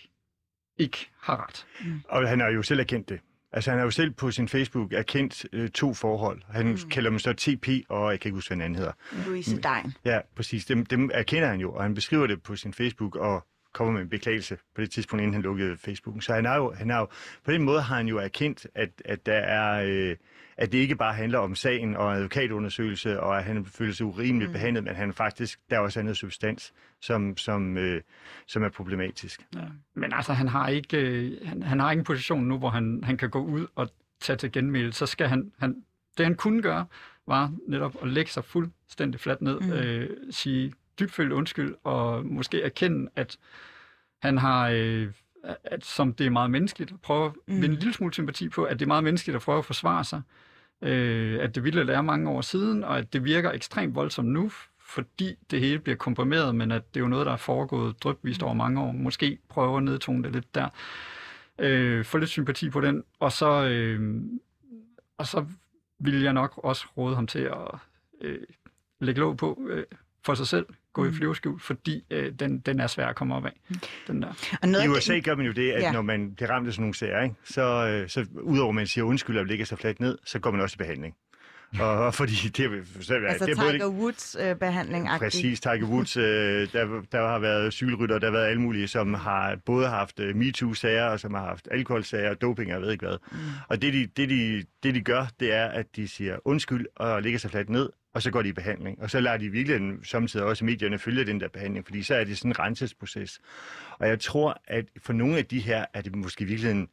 [0.78, 1.66] ikke har ret.
[2.10, 3.20] Og han har jo selv erkendt det.
[3.52, 6.42] Altså, han har jo selv på sin Facebook erkendt øh, to forhold.
[6.50, 6.78] Han mm.
[6.92, 8.92] kalder dem så TP, og jeg kan ikke huske, hvad anden hedder.
[9.28, 9.94] Louise Dein.
[10.06, 10.66] Ja, præcis.
[10.66, 14.02] Dem, dem erkender han jo, og han beskriver det på sin Facebook, og kommer med
[14.02, 16.22] en beklagelse på det tidspunkt, inden han lukkede Facebooken.
[16.22, 17.08] Så han har jo, han har jo,
[17.46, 19.84] på den måde har han jo erkendt, at, at der er...
[19.86, 20.16] Øh,
[20.60, 24.50] at det ikke bare handler om sagen og advokatundersøgelse, og at han føler sig urimeligt
[24.50, 24.54] mm.
[24.54, 28.02] behandlet, men han faktisk, der er også andet substans, som, som, øh,
[28.48, 29.46] som er problematisk.
[29.56, 29.62] Ja.
[29.96, 33.04] Men altså, han har ikke, øh, han, han har ikke en position nu, hvor han,
[33.04, 33.90] han kan gå ud og
[34.22, 34.94] tage til genmæle.
[34.94, 35.84] Så skal han, han,
[36.18, 36.86] det han kunne gøre,
[37.28, 39.72] var netop at lægge sig fuldstændig fladt ned, Mm.
[39.72, 43.38] øh, sige dybfølt undskyld, og måske erkende, at
[44.22, 45.08] han har, øh,
[45.64, 47.54] at, som det er meget menneskeligt, at prøve at Mm.
[47.62, 50.04] vinde en lille smule sympati på, at det er meget menneskeligt at prøve at forsvare
[50.04, 50.22] sig,
[50.82, 54.52] øh, at det ville lære mange år siden, og at det virker ekstremt voldsomt nu,
[54.90, 58.44] fordi det hele bliver komprimeret, men at det er jo noget, der er foregået drøbvist
[58.44, 58.92] over mange år.
[58.92, 60.70] Måske prøve at nedtone det lidt der.
[61.60, 64.22] Øh, få lidt sympati på den, og så, øh,
[65.18, 65.46] og så
[66.00, 67.76] vil jeg nok også råde ham til at
[68.22, 68.40] øh,
[69.00, 69.84] lægge låg på øh,
[70.26, 70.66] for sig selv,
[70.98, 71.14] gå i Mm.
[71.16, 73.54] flyveskjul, fordi øh, den, den er svær at komme op af.
[74.08, 74.58] Den der.
[74.62, 75.92] Og noget I USA gør man jo det, at Ja.
[75.92, 78.88] når man bliver ramt af sådan nogle sager, ikke, så, øh, så udover at man
[78.88, 81.16] siger undskyld og lægger sig fladt ned, så går man også i behandling.
[81.80, 82.70] Og, og fordi det, er-
[83.02, 86.18] så, Altså det er både, Tiger Woods øh, behandling Præcis, Tiger Woods.
[86.18, 86.24] Øh,
[86.74, 90.36] der, der har været cykelrytter, der har været alle mulige, som har både haft øh,
[90.36, 93.18] MeToo-sager, og som har haft alkoholsager, doping og jeg ved ikke hvad.
[93.32, 93.38] Mm.
[93.70, 97.22] Og det de, det, de, det, de gør, det er, at de siger undskyld og
[97.24, 99.02] lægger sig fladt ned, og så går de i behandling.
[99.02, 102.24] Og så lader de virkelig samtidig også medierne følge den der behandling, fordi så er
[102.24, 103.40] det sådan en renselsesproces.
[104.00, 106.88] Og jeg tror, at for nogle af de her, er det måske virkelig en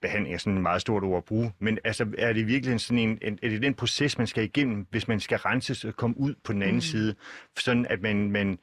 [0.00, 2.98] behandling er sådan et meget stort ord at bruge, men altså, er det virkelig sådan
[2.98, 6.18] en, en, er det den proces, man skal igennem, hvis man skal renses og komme
[6.18, 6.80] ud på den anden mm.
[6.80, 7.14] side,
[7.58, 8.58] sådan at man, man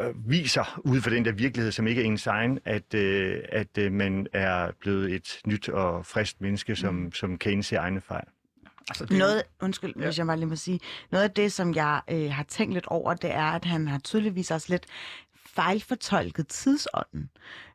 [0.00, 3.78] øh, viser ud for den der virkelighed, som ikke er ens egen, at, øh, at
[3.78, 7.12] øh, man er blevet et nyt og frisk menneske, som, mm.
[7.12, 8.26] som kan indse egne fejl.
[8.88, 10.04] Altså, det Noget, undskyld, ja.
[10.04, 10.80] hvis jeg bare lige må sige.
[11.10, 13.98] Noget af det, som jeg øh, har tænkt lidt over, det er, at han har
[13.98, 14.86] tydeligvis også lidt
[15.46, 17.30] fejlfortolket tidsånden.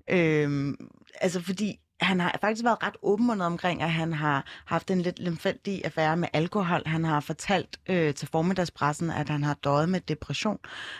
[0.09, 0.89] Øhm,
[1.21, 5.19] altså fordi han har faktisk været ret åbenmundet omkring, at han har haft en lidt
[5.19, 6.81] lemfældig affære med alkohol.
[6.85, 10.59] Han har fortalt øh, til formiddagspressen, at han har døjet med depression.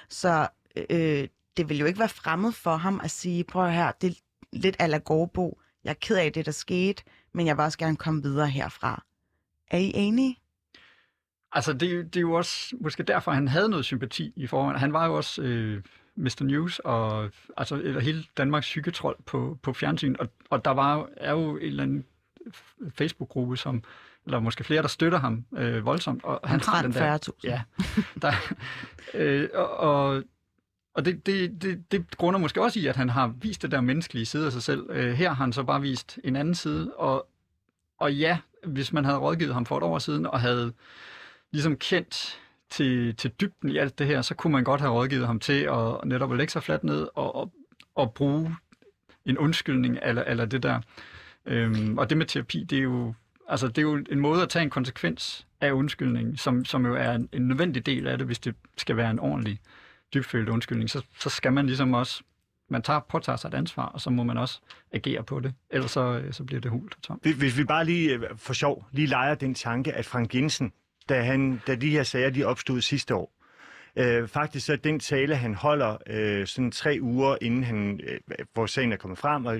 [0.09, 0.47] Så
[0.89, 4.13] øh, det vil jo ikke være fremmed for ham at sige, prøv her, det er
[4.53, 5.59] lidt ala gårdbo.
[5.83, 9.03] Jeg er ked af det, der skete, men jeg vil også gerne komme videre herfra.
[9.71, 10.37] Er I enige?
[11.51, 14.77] Altså, det, det er jo også måske derfor, han havde noget sympati i forhånd.
[14.77, 15.81] Han var jo også øh,
[16.15, 16.43] Mr.
[16.43, 21.07] News og altså, eller hele Danmarks psyketrol på, på fjernsyn, og, og der var, jo-
[21.17, 22.05] er jo en eller anden
[22.95, 23.83] Facebook-gruppe, som,
[24.25, 26.23] eller måske flere, der støtter ham øh, voldsomt.
[26.23, 27.31] Og han har den der, 40.000.
[27.43, 27.61] Ja,
[28.21, 28.31] der,
[29.13, 30.23] øh, og, og,
[30.93, 33.81] og det, det, det, det grunder måske også i, at han har vist det der
[33.81, 34.85] menneskelige side af sig selv.
[34.89, 37.27] Øh, her har han så bare vist en anden side, og,
[37.97, 40.73] og ja, hvis man havde rådgivet ham for et år siden, og havde
[41.51, 45.27] ligesom kendt til, til dybden i alt det her, så kunne man godt have rådgivet
[45.27, 47.53] ham til at netop at lægge sig fladt ned og, og,
[47.95, 48.55] og bruge
[49.25, 50.81] en undskyldning eller, eller det der.
[51.45, 53.13] Øhm, og det med terapi, det er jo
[53.47, 56.95] altså det er jo en måde at tage en konsekvens af undskyldningen, som, som jo
[56.95, 59.59] er en, en nødvendig del af det, hvis det skal være en ordentlig
[60.13, 60.89] dybfølt undskyldning.
[60.89, 62.23] Så, så skal man ligesom også,
[62.69, 64.59] man tager, påtager sig et ansvar, og så må man også
[64.93, 65.53] agere på det.
[65.69, 67.35] Ellers så, øh, så bliver det hult og tomt.
[67.37, 70.73] Hvis, vi bare lige øh, for sjov lige leger den tanke, at Frank Jensen,
[71.09, 73.33] da, han, da de her sager de opstod sidste år,
[73.95, 78.19] øh, faktisk så den tale, han holder øh, sådan tre uger inden han, øh,
[78.53, 79.57] hvor sagen er kommet frem, og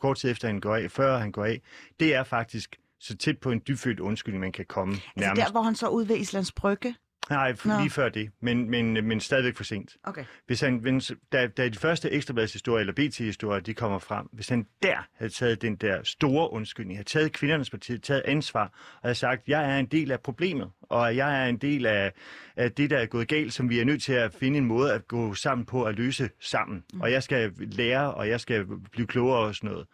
[0.00, 1.60] kort tid efter han går af, før han går af,
[2.00, 5.46] det er faktisk så tæt på en dybfølt undskyldning, man kan komme Altså nærmest.
[5.46, 6.94] der, hvor han så ude ved Islands Brygge.
[7.30, 7.78] Nej, Nå.
[7.78, 9.96] lige før det, men, men, men stadigvæk for sent.
[10.04, 10.24] Okay.
[10.46, 14.66] Hvis han, hvis, da, da de første ekstrabladshistorier, eller BT-historier, de kommer frem, hvis han
[14.82, 19.14] der havde taget den der store undskyldning, havde taget kvindernes parti, taget ansvar, og havde
[19.14, 22.12] sagt, jeg er en del af problemet, og jeg er en del af,
[22.56, 24.92] af det, der er gået galt, som vi er nødt til at finde en måde
[24.92, 26.84] at gå sammen på at løse sammen.
[26.92, 27.00] Mm.
[27.00, 29.86] Og jeg skal lære, og jeg skal blive klogere og sådan noget.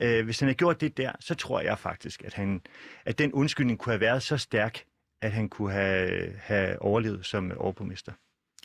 [0.00, 2.60] Øh, hvis han havde gjort det der, så tror jeg faktisk, at, han,
[3.04, 4.84] at den undskyldning kunne have været så stærk,
[5.26, 8.12] at han kunne have, have overlevet som overborgmester.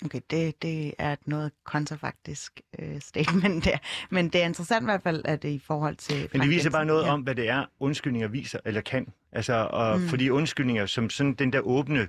[0.05, 3.77] Okay, det, det er et noget kontrafaktisk øh, statement der.
[4.09, 6.15] Men det er interessant i hvert fald, at det i forhold til...
[6.15, 7.13] Men det Frank viser bare noget ja.
[7.13, 9.07] om, hvad det er, undskyldninger viser, eller kan.
[9.31, 10.07] Altså, og mm.
[10.07, 12.07] fordi undskyldninger, som sådan den der åbne,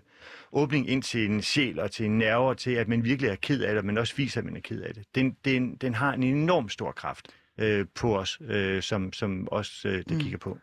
[0.53, 3.35] åbning ind til en sjæl og til en nerve, og til at man virkelig er
[3.35, 5.95] ked af det, men også viser, at man er ked af det, den, den, den
[5.95, 7.29] har en enorm stor kraft
[7.63, 10.21] øh, på os, øh, som, som os øh, det Mm.
[10.21, 10.59] kigger på.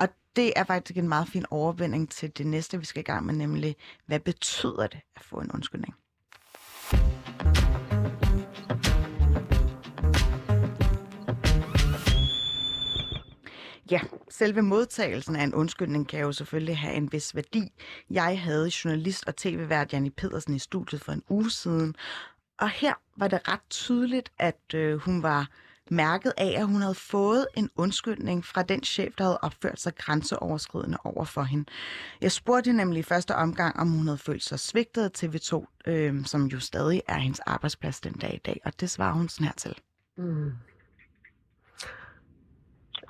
[0.00, 3.26] Og det er faktisk en meget fin overvinding til det næste, vi skal i gang
[3.26, 3.76] med, nemlig,
[4.06, 5.94] hvad betyder det at få en undskyldning?
[13.90, 14.00] Ja,
[14.30, 17.72] selve modtagelsen af en undskyldning kan jo selvfølgelig have en vis værdi.
[18.10, 21.94] Jeg havde journalist og tv-vært Janni Pedersen i studiet for en uge siden,
[22.58, 25.48] og her var det ret tydeligt, at øh, hun var
[25.90, 29.94] mærket af, at hun havde fået en undskyldning fra den chef, der havde opført sig
[29.94, 31.64] grænseoverskridende over for hende.
[32.20, 35.66] Jeg spurgte hende nemlig i første omgang, om hun havde følt sig svigtet af TV2,
[35.86, 39.28] øh, som jo stadig er hendes arbejdsplads den dag i dag, og det svarer hun
[39.28, 39.74] sådan her til.
[40.16, 40.52] Mm.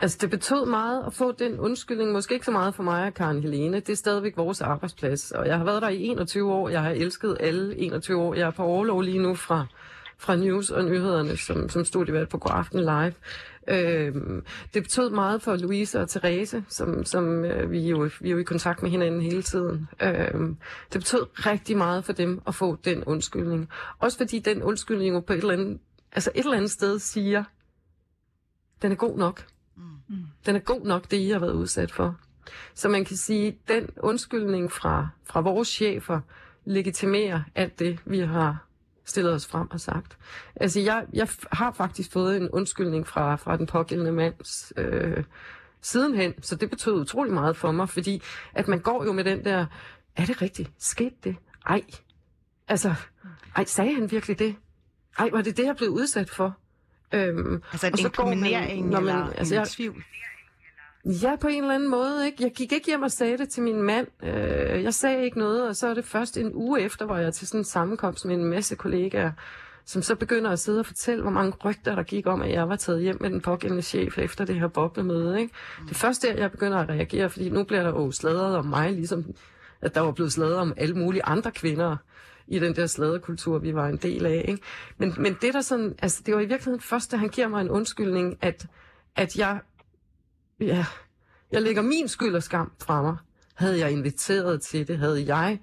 [0.02, 2.12] Altså, det betød meget at få den undskyldning.
[2.12, 3.80] Måske ikke så meget for mig og Karen Helene.
[3.80, 5.30] Det er stadigvæk vores arbejdsplads.
[5.30, 6.68] Og jeg har været der i 21 år.
[6.68, 8.34] Jeg har elsket alle 21 år.
[8.34, 9.66] Jeg er på overlov lige nu fra,
[10.20, 13.12] fra News og Nyhederne, som, som studievært på God Aften Live.
[13.68, 18.32] Øhm, det betød meget for Louise og Therese, som, som øh, vi, jo, vi er
[18.32, 19.88] jo i kontakt med hinanden hele tiden.
[20.02, 20.56] Øhm,
[20.92, 23.68] det betød rigtig meget for dem at få den undskyldning.
[23.98, 25.78] Også fordi den undskyldning jo på et eller andet,
[26.12, 27.44] altså et eller andet sted siger,
[28.82, 29.46] den er god nok.
[30.46, 32.16] Den er god nok, det I har været udsat for.
[32.74, 36.20] Så man kan sige, den undskyldning fra, fra vores chefer
[36.64, 38.69] legitimerer alt det, vi har
[39.04, 40.16] stillet os frem og sagt.
[40.56, 45.24] Altså, jeg, jeg har faktisk fået en undskyldning fra, fra den pågældende mands øh,
[45.80, 48.22] sidenhen, så det betød utrolig meget for mig, fordi
[48.52, 49.66] at man går jo med den der,
[50.16, 50.70] er det rigtigt?
[50.78, 51.36] Skete det?
[51.66, 51.82] Ej.
[52.68, 52.94] Altså,
[53.56, 54.56] ej, sagde han virkelig det?
[55.18, 56.56] Ej, var det det, jeg blev udsat for?
[57.12, 60.04] Øhm, Altså en og så går man- eller altså, en jeg- tvivl?
[61.04, 62.26] Ja, på en eller anden måde.
[62.26, 62.42] Ikke?
[62.42, 64.06] Jeg gik ikke hjem og sagde det til min mand.
[64.22, 67.26] Øh, jeg sagde ikke noget, og så er det først en uge efter, hvor jeg
[67.26, 69.32] er til sådan en sammenkomst med en masse kollegaer,
[69.84, 72.68] som så begynder at sidde og fortælle, hvor mange rygter der gik om, at jeg
[72.68, 75.40] var taget hjem med den pågældende chef efter det her boblemøde.
[75.40, 75.54] Ikke?
[75.84, 78.66] Det er først der, jeg begynder at reagere, fordi nu bliver der jo sladret om
[78.66, 79.24] mig, ligesom
[79.80, 81.96] at der var blevet sladret om alle mulige andre kvinder
[82.46, 84.44] i den der sladerkultur, vi var en del af.
[84.48, 84.62] Ikke?
[84.98, 87.60] Men, men det der sådan, altså det var i virkeligheden først, da han giver mig
[87.60, 88.66] en undskyldning, at,
[89.16, 89.60] at jeg,
[90.60, 90.86] ja,
[91.52, 93.16] jeg lægger min skyld og skam fra mig.
[93.54, 94.98] Havde jeg inviteret til det?
[94.98, 95.58] Havde jeg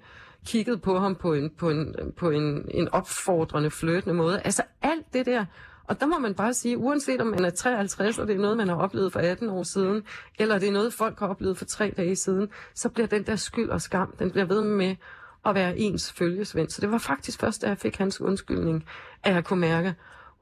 [0.46, 4.40] kigget på ham på en, på en, på en, en opfordrende, flirtende måde?
[4.40, 5.44] Altså alt det der.
[5.84, 8.56] Og der må man bare sige, uanset om man er 53, og det er noget,
[8.56, 10.02] man har oplevet for 18 år siden,
[10.38, 13.36] eller det er noget, folk har oplevet for tre dage siden, så bliver den der
[13.36, 14.96] skyld og skam, den bliver ved med
[15.46, 16.68] at være ens følgesvend.
[16.68, 18.84] Så det var faktisk først, da jeg fik hans undskyldning,
[19.22, 19.94] at jeg kunne mærke,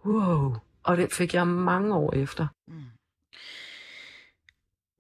[0.07, 2.47] wow, og det fik jeg mange år efter.
[2.69, 2.75] Mm.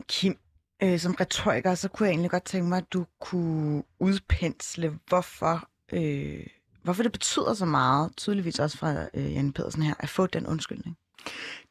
[0.08, 0.38] Kim,
[0.82, 5.68] øh, som retoriker, så kunne jeg egentlig godt tænke mig, at du kunne udpensle, hvorfor,
[5.92, 6.46] øh,
[6.82, 10.46] hvorfor det betyder så meget, tydeligvis også fra øh, Jan Pedersen her, at få den
[10.46, 10.96] undskyldning.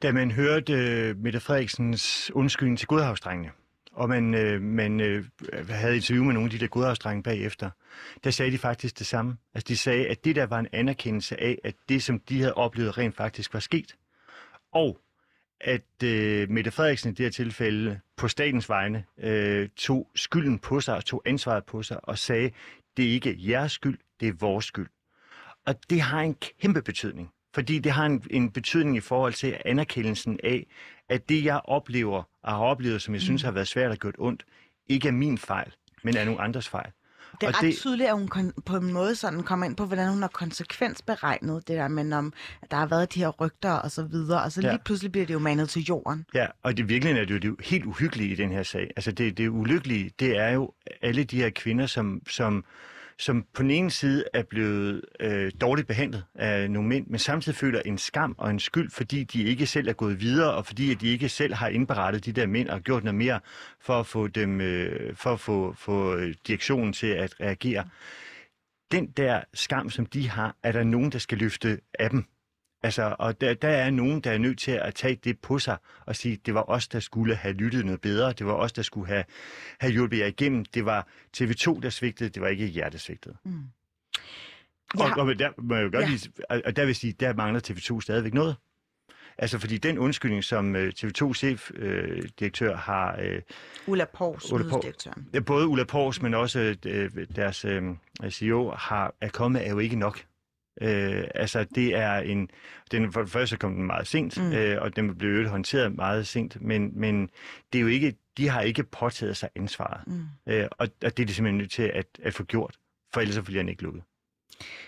[0.01, 3.51] Da man hørte øh, Mette Frederiksens undskyldning til Godhavsdrengene,
[3.91, 5.25] og man, øh, man øh,
[5.69, 7.69] havde interview med nogle af de der Godhavsdrenge bagefter,
[8.23, 9.37] der sagde de faktisk det samme.
[9.53, 12.53] Altså de sagde, at det der var en anerkendelse af, at det, som de havde
[12.53, 13.95] oplevet, rent faktisk var sket.
[14.71, 14.97] Og
[15.65, 20.79] at øh, Mette Frederiksen i det her tilfælde på statens vegne øh, tog skylden på
[20.79, 22.51] sig og tog ansvaret på sig og sagde,
[22.97, 24.87] det er ikke jeres skyld, det er vores skyld.
[25.65, 29.57] Og det har en kæmpe betydning, fordi det har en, en betydning i forhold til
[29.65, 30.67] anerkendelsen af,
[31.09, 34.15] at det jeg oplever og har oplevet, som jeg synes har været svært og gjort
[34.17, 34.45] ondt,
[34.87, 36.91] ikke er min fejl, men er nogle andres fejl.
[37.41, 37.75] Det er Og ret det...
[37.75, 41.67] tydeligt, at hun kon- på en måde sådan kommer ind på, hvordan hun har konsekvensberegnet
[41.67, 44.51] det der, men om at der har været de her rygter og så videre, og
[44.51, 44.77] så lige Ja.
[44.85, 46.25] pludselig bliver det jo manet til jorden.
[46.33, 48.91] Ja, og det virkelig er det jo, det er helt uhyggelige i den her sag.
[48.95, 50.71] Altså det, det ulykkelige, det er jo
[51.01, 52.65] alle de her kvinder, som, som,
[53.19, 57.55] som på den ene side er blevet øh, dårligt behandlet af nogle mænd, men samtidig
[57.57, 60.91] føler en skam og en skyld, fordi de ikke selv er gået videre, og fordi
[60.91, 63.39] at de ikke selv har indberettet de der mænd og gjort noget mere
[63.81, 67.85] for at få dem, øh, for at få, få øh, direktionen til at reagere.
[68.91, 72.25] Den der skam, som de har, er der nogen, der skal løfte af dem.
[72.85, 75.77] Altså, og der, der er nogen, der er nødt til at tage det på sig
[76.05, 78.33] og sige, det var os, der skulle have lyttet noget bedre.
[78.33, 79.23] Det var os, der skulle have,
[79.79, 80.65] have hjulpet jer igennem.
[80.65, 81.07] Det var
[81.37, 82.29] TV2, der svigtede.
[82.29, 83.35] Det var ikke jer, der svigtede.
[83.43, 83.59] Mm.
[84.99, 85.99] Og, og der må jeg godt Ja.
[85.99, 86.07] ja.
[86.07, 88.55] lige, og der vil jeg sige, der mangler TV2 stadigvæk noget.
[89.37, 93.19] Altså, fordi den undskyldning, som øh, TV2-chef-direktør har...
[93.21, 93.41] Øh,
[93.87, 94.65] Ulla Pors, Ulla.
[95.33, 97.83] Ja, både Ulla Pors, men også øh, deres øh,
[98.29, 100.25] CEO har, er kommet, er jo ikke nok.
[100.81, 102.49] Øh, altså, det er en...
[102.91, 104.53] Den, for det første kom den meget sent, Mm.
[104.53, 107.29] øh, og den blev jo håndteret meget sent, men, men
[107.73, 110.07] det er jo ikke, de har ikke påtaget sig ansvaret.
[110.07, 110.23] Mm.
[110.47, 112.77] Øh, og, og det er de simpelthen nødt til at, at få gjort,
[113.13, 114.03] for ellers bliver den ikke lukket.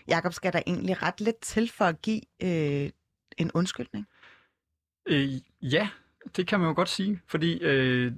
[0.08, 2.90] Jakob, skal der egentlig ret lidt til for at give øh,
[3.38, 4.08] en undskyldning?
[5.06, 5.30] Øh,
[5.62, 5.90] ja,
[6.36, 8.12] det kan man jo godt sige, fordi øh,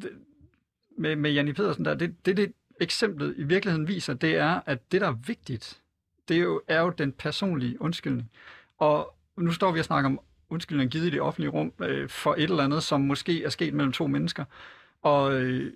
[0.98, 4.92] med, med Janni Pedersen, der, det, det, det eksemplet i virkeligheden viser, det er, at
[4.92, 5.82] det, der er vigtigt,
[6.30, 8.32] det er jo, er jo den personlige undskyldning.
[8.78, 10.20] Og nu står vi og snakker om
[10.50, 13.74] undskyldning givet i det offentlige rum øh, for et eller andet, som måske er sket
[13.74, 14.46] mellem to mennesker.
[15.02, 15.74] Og, øh,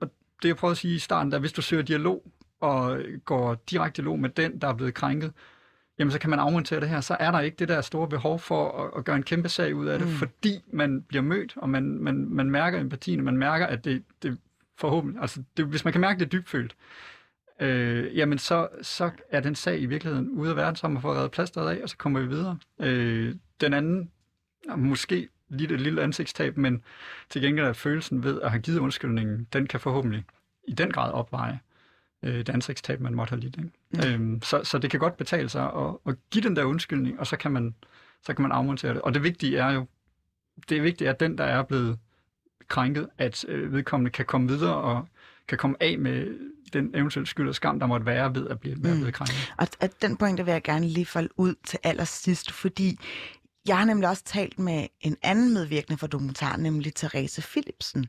[0.00, 0.10] og
[0.42, 4.02] det jeg prøvede at sige i starten, der hvis du søger dialog og går direkte
[4.02, 5.32] dialog med den, der er blevet krænket,
[5.98, 8.38] jamen så kan man afmontere det her, så er der ikke det der store behov
[8.38, 10.14] for at, at gøre en kæmpe sag ud af det, mm.
[10.14, 14.04] fordi man bliver mødt, og man, man, man mærker empatien, og man mærker, at det,
[14.22, 14.38] det
[14.76, 16.76] forhåbentlig, altså det, hvis man kan mærke det dybfølt,
[17.60, 21.02] øh, jamen så, så er den sag i virkeligheden ude af verden, så har man
[21.02, 22.58] fået reddet plasteret af, og så kommer vi videre.
[22.80, 24.10] Øh, den anden,
[24.68, 26.82] er måske lidt et lille ansigtstab, men
[27.30, 30.24] til gengæld er følelsen ved at have givet undskyldningen, den kan forhåbentlig
[30.68, 31.60] i den grad opveje
[32.22, 33.56] øh, det ansigtstab, man måtte have lidt.
[33.56, 33.70] Ikke?
[33.90, 34.24] Mm.
[34.24, 37.26] Øhm, så, så det kan godt betale sig at, at give den der undskyldning, og
[37.26, 37.74] så kan man,
[38.22, 39.02] så kan man afmontere det.
[39.02, 39.86] Og det vigtige er jo,
[40.68, 41.98] det er vigtigt, at den, der er blevet
[42.68, 45.08] krænket, at øh, vedkommende kan komme videre og
[45.48, 46.38] kan komme af med
[46.72, 48.80] den eventuelle skyld og skam, der måtte være ved at blive, Mm.
[48.80, 49.54] blevet krænket.
[49.58, 52.98] Og at den pointe vil jeg gerne lige folde ud til allersidst, fordi
[53.68, 58.06] jeg har nemlig også talt med en anden medvirkende for dokumentaren, nemlig Therese Philipsen.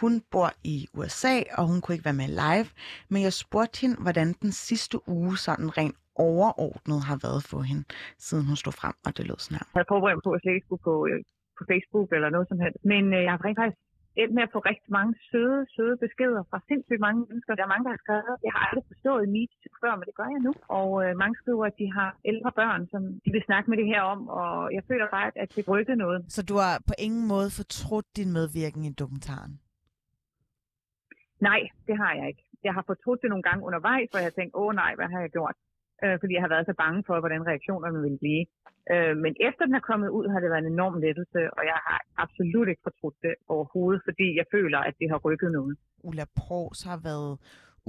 [0.00, 2.66] Hun bor i USA, og hun kunne ikke være med live,
[3.08, 7.84] men jeg spurgte hende, hvordan den sidste uge sådan rent overordnet har været for hende,
[8.26, 9.64] siden hun stod frem, og det lød sådan her.
[9.74, 11.20] Jeg havde forberedt på, at jeg slet ikke skulle på, øh,
[11.58, 12.80] på Facebook eller noget som helst.
[12.92, 13.78] Men øh, jeg har rent faktisk
[14.22, 17.52] endt med at få rigtig mange søde, søde beskeder fra sindssygt mange mennesker.
[17.54, 20.28] Der er mange, der har skrevet, jeg har aldrig forstået MeToo før, men det gør
[20.34, 20.52] jeg nu.
[20.80, 23.86] Og øh, mange skriver, at de har ældre børn, som de vil snakke med det
[23.92, 26.18] her om, og jeg føler bare, at- det rykkede noget.
[26.36, 29.52] Så du har på ingen måde fortrudt din medvirken i dokumentaren?
[31.48, 32.44] Nej, det har jeg ikke.
[32.66, 35.20] Jeg har fortrudt det nogle gange undervejs, hvor jeg har tænkt, åh nej, hvad har
[35.20, 35.54] jeg gjort?
[36.04, 38.44] Øh, fordi jeg har været så bange for, hvordan reaktionerne ville blive.
[38.92, 41.78] Øh, men efter den er kommet ud, har det været en enorm lettelse, og jeg
[41.86, 45.74] har absolut ikke fortrudt det overhovedet, fordi jeg føler, at det har rykket noget.
[46.08, 47.32] Ulla Pros har været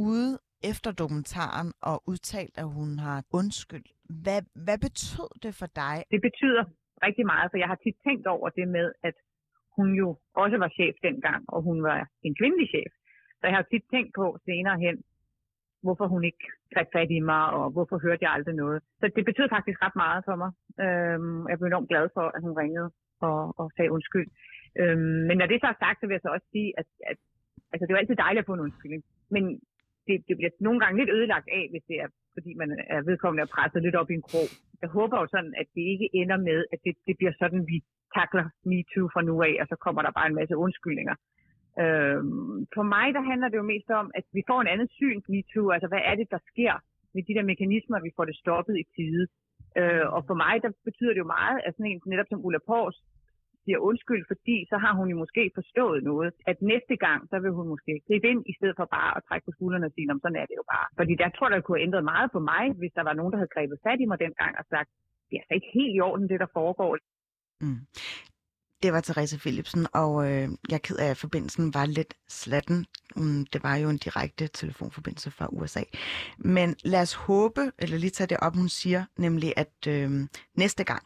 [0.07, 0.31] ude
[0.71, 3.87] efter dokumentaren og udtalt, at hun har undskyld.
[4.23, 5.95] Hvad, hvad betød det for dig?
[6.15, 6.63] Det betyder
[7.07, 9.15] rigtig meget, for jeg har tit tænkt over det med, at
[9.77, 10.07] hun jo
[10.43, 12.91] også var chef dengang, og hun var en kvindelig chef.
[13.39, 14.95] Så jeg har tit tænkt på senere hen,
[15.85, 18.79] hvorfor hun ikke greb fat i mig, og hvorfor hørte jeg aldrig noget.
[18.99, 20.51] Så det betød faktisk ret meget for mig.
[20.85, 22.89] Øhm, jeg blev enormt glad for, at hun ringede
[23.27, 24.27] og, og sagde undskyld.
[24.81, 27.17] Øhm, men når det så er sagt, så vil jeg så også sige, at, at
[27.71, 29.03] altså, det er jo altid dejligt at få en undskyldning.
[29.35, 29.43] Men
[30.07, 33.43] det, det bliver nogle gange lidt ødelagt af, hvis det er, fordi man er vedkommende
[33.43, 34.47] er presset lidt op i en krog.
[34.83, 37.77] Jeg håber jo sådan, at det ikke ender med, at det, det bliver sådan, vi
[38.17, 41.15] takler MeToo fra nu af, og så kommer der bare en masse undskyldninger.
[41.79, 45.21] Øhm, for mig, der handler det jo mest om, at vi får en anden syn
[45.21, 45.71] på MeToo.
[45.75, 46.73] Altså, hvad er det, der sker
[47.13, 49.23] med de der mekanismer, at vi får det stoppet i tide?
[49.79, 52.61] Øh, og for mig, der betyder det jo meget, at sådan en netop som Ulla
[52.69, 52.97] Pors
[53.63, 57.51] siger undskyld, fordi så har hun jo måske forstået noget, at næste gang, så vil
[57.57, 60.41] hun måske gribe ind, i stedet for bare at trække på skuldrene og sige, sådan
[60.41, 60.87] er det jo bare.
[60.99, 63.31] Fordi der tror jeg, der kunne have ændret meget på mig, hvis der var nogen,
[63.31, 64.89] der havde grebet fat i mig dengang og sagt,
[65.27, 66.93] det er altså ikke helt i orden, det der foregår.
[67.63, 67.81] Mm.
[68.83, 72.85] Det var Therese Philipsen, og øh, jeg er ked af, at forbindelsen var lidt slatten.
[73.15, 75.83] Um, det var jo en direkte telefonforbindelse fra USA.
[76.37, 80.27] Men lad os håbe, eller lige tage det op, hun siger, nemlig at øh,
[80.57, 81.03] næste gang,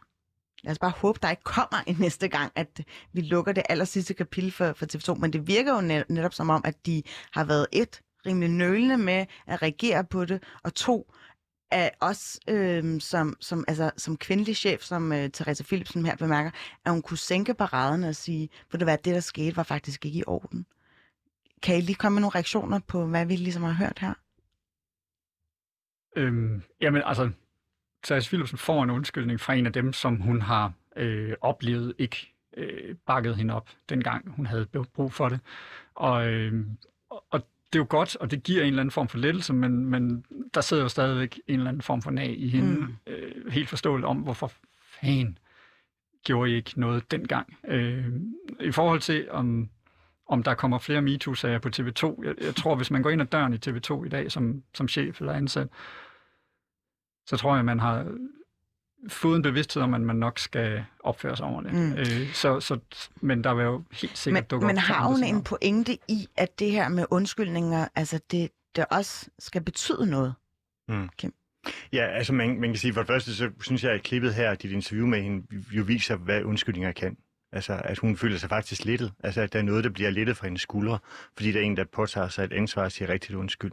[0.64, 2.82] lad os bare håbe, der ikke kommer en næste gang, at
[3.14, 5.20] vi lukker det aller sidste kapitel for, for TV2.
[5.20, 9.26] Men det virker jo netop som om, at de har været et, rimelig nølende med
[9.48, 11.12] at reagere på det, og to,
[11.72, 16.52] at os øh, som, som, altså, som kvindelig chef, som øh, Therese Philipsen her bemærker,
[16.86, 20.06] at hun kunne sænke paraden og sige, for det var det, der skete, var faktisk
[20.06, 20.66] ikke i orden.
[21.64, 24.14] Kan I lige komme med nogle reaktioner på, hvad vi ligesom har hørt her?
[26.16, 27.32] Øhm, jamen altså,
[28.04, 32.34] Therese Philipsen får en undskyldning fra en af dem, som hun har øh, oplevet ikke
[32.58, 35.40] øh, bakket hende op, dengang hun havde brug for det.
[35.96, 36.66] Og, øh,
[37.76, 40.26] det er jo godt, og det giver en eller anden form for lettelse, men, men
[40.54, 42.96] der sidder jo stadigvæk en eller anden form for nag i hende, mm.
[43.08, 44.52] øh, helt forståeligt om, hvorfor
[45.02, 45.38] fanden
[46.26, 47.58] gjorde I ikke noget dengang.
[47.68, 48.06] Øh,
[48.60, 49.70] I forhold til, om,
[50.28, 53.28] om der kommer flere MeToo-sager på TV2, jeg, jeg tror, hvis man går ind ad
[53.28, 55.68] døren i TV2 i dag som, som chef eller ansat,
[57.26, 58.18] så tror jeg, man har
[59.10, 61.84] fået en bevidsthed om, at man nok skal opføre sig ordentligt.
[61.84, 61.94] Mm.
[61.94, 62.80] Øh, så, så,
[63.22, 66.28] men der vil jo helt sikkert men, dukke Men op, har hun en pointe i,
[66.38, 70.34] at det her med undskyldninger, altså det, det også skal betyde noget?
[70.88, 71.10] Mm.
[71.18, 71.34] Kim?
[71.94, 74.56] Ja, altså man, man kan sige, for det første, så synes jeg, at klippet her,
[74.56, 77.18] dit interview med hende, jo viser, hvad undskyldninger kan.
[77.52, 79.14] Altså, at hun føler sig faktisk lettet.
[79.24, 81.00] Altså, at der er noget, der bliver lettet fra hendes skuldre,
[81.38, 83.72] fordi der er en, der påtager sig et ansvar og siger rigtigt undskyld.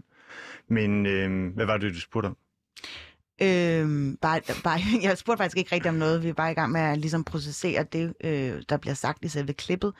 [0.68, 2.36] Men øh, hvad var det, du spurgte om?
[3.42, 6.22] Øhm, bare, bare, jeg spurgte faktisk ikke rigtig om noget.
[6.22, 9.28] Vi er bare i gang med at ligesom processere det, øh, der bliver sagt i
[9.28, 9.94] selve klippet.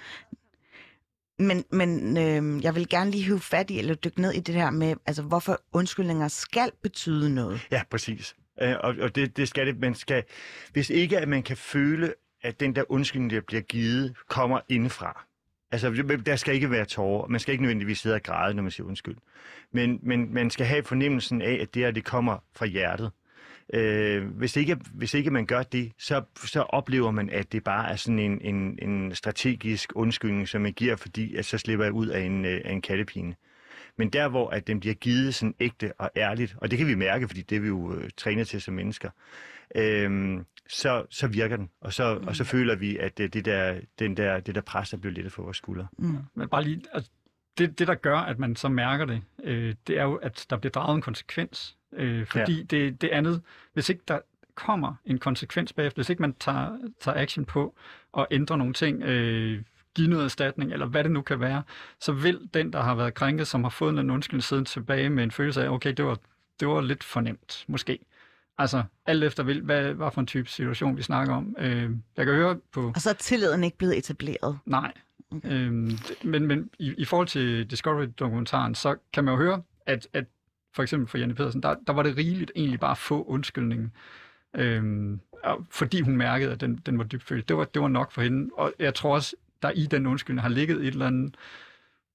[1.39, 4.55] Men, men øh, jeg vil gerne lige hive fat i, eller dykke ned i det
[4.55, 7.61] her med, altså hvorfor undskyldninger skal betyde noget.
[7.71, 8.37] Ja, præcis.
[8.63, 9.81] Øh, og, og det, det skal det.
[9.81, 10.25] Man skal,
[10.73, 15.25] hvis ikke at man kan føle, at den der undskyldning, der bliver givet, kommer indefra.
[15.71, 17.29] Altså, der skal ikke være tårer.
[17.29, 19.17] Man skal ikke nødvendigvis sidde og græde, når man siger undskyld.
[19.73, 23.11] Men, men man skal have fornemmelsen af, at det her, det kommer fra hjertet.
[23.75, 27.91] Øh, hvis, ikke, hvis ikke man gør det, så, så oplever man, at det bare
[27.91, 31.93] er sådan en, en, en strategisk undskyldning, som man giver, fordi at så slipper jeg
[31.93, 33.35] ud af en, øh, af en kattepine.
[33.97, 36.95] Men der, hvor at den bliver givet sådan ægte og ærligt, og det kan vi
[36.95, 39.11] mærke, fordi det er vi jo øh, trænet til som mennesker,
[39.75, 41.71] øh, så, så virker den.
[41.81, 42.27] Og så, mm.
[42.27, 45.15] og så føler vi, at det, det, der, den der, det der pres, der bliver
[45.15, 45.87] lidt for vores skuldre.
[45.99, 46.19] Mm.
[46.35, 47.11] Men bare lige, altså,
[47.59, 50.57] det, det, der gør, at man så mærker det, øh, det er jo, at der
[50.57, 51.77] bliver draget en konsekvens.
[51.93, 52.63] Øh, fordi ja.
[52.71, 54.19] det, det andet, hvis ikke der
[54.55, 57.75] kommer en konsekvens bagefter, hvis ikke man tager, tager action på
[58.13, 59.63] og ændrer nogle ting, øh,
[59.95, 61.63] give noget erstatning, eller hvad det nu kan være,
[62.01, 65.25] så vil den, der har været krænket, som har fået en undskyldning siden tilbage med
[65.25, 66.19] en følelse af, okay, det var,
[66.61, 67.99] det var lidt fornemt, måske.
[68.59, 71.57] Altså, alt efter hvad, hvad, hvad for en type situation vi snakker om.
[71.59, 72.93] Øh, jeg kan høre på...
[72.95, 74.59] Og så er tilliden ikke blevet etableret?
[74.67, 74.93] Nej.
[75.31, 75.53] Okay.
[75.53, 75.91] Øhm,
[76.25, 80.25] men men i, i forhold til Discovery-dokumentaren, så kan man jo høre, at, at
[80.75, 83.93] for eksempel for Janne Pedersen, der, der var det rigeligt egentlig bare at få undskyldningen.
[84.57, 85.21] Øhm,
[85.71, 87.49] fordi hun mærkede, at den, den var dybt følt.
[87.49, 88.51] Det var, det var nok for hende.
[88.55, 91.37] Og jeg tror også, der i den undskyldning har ligget et eller andet,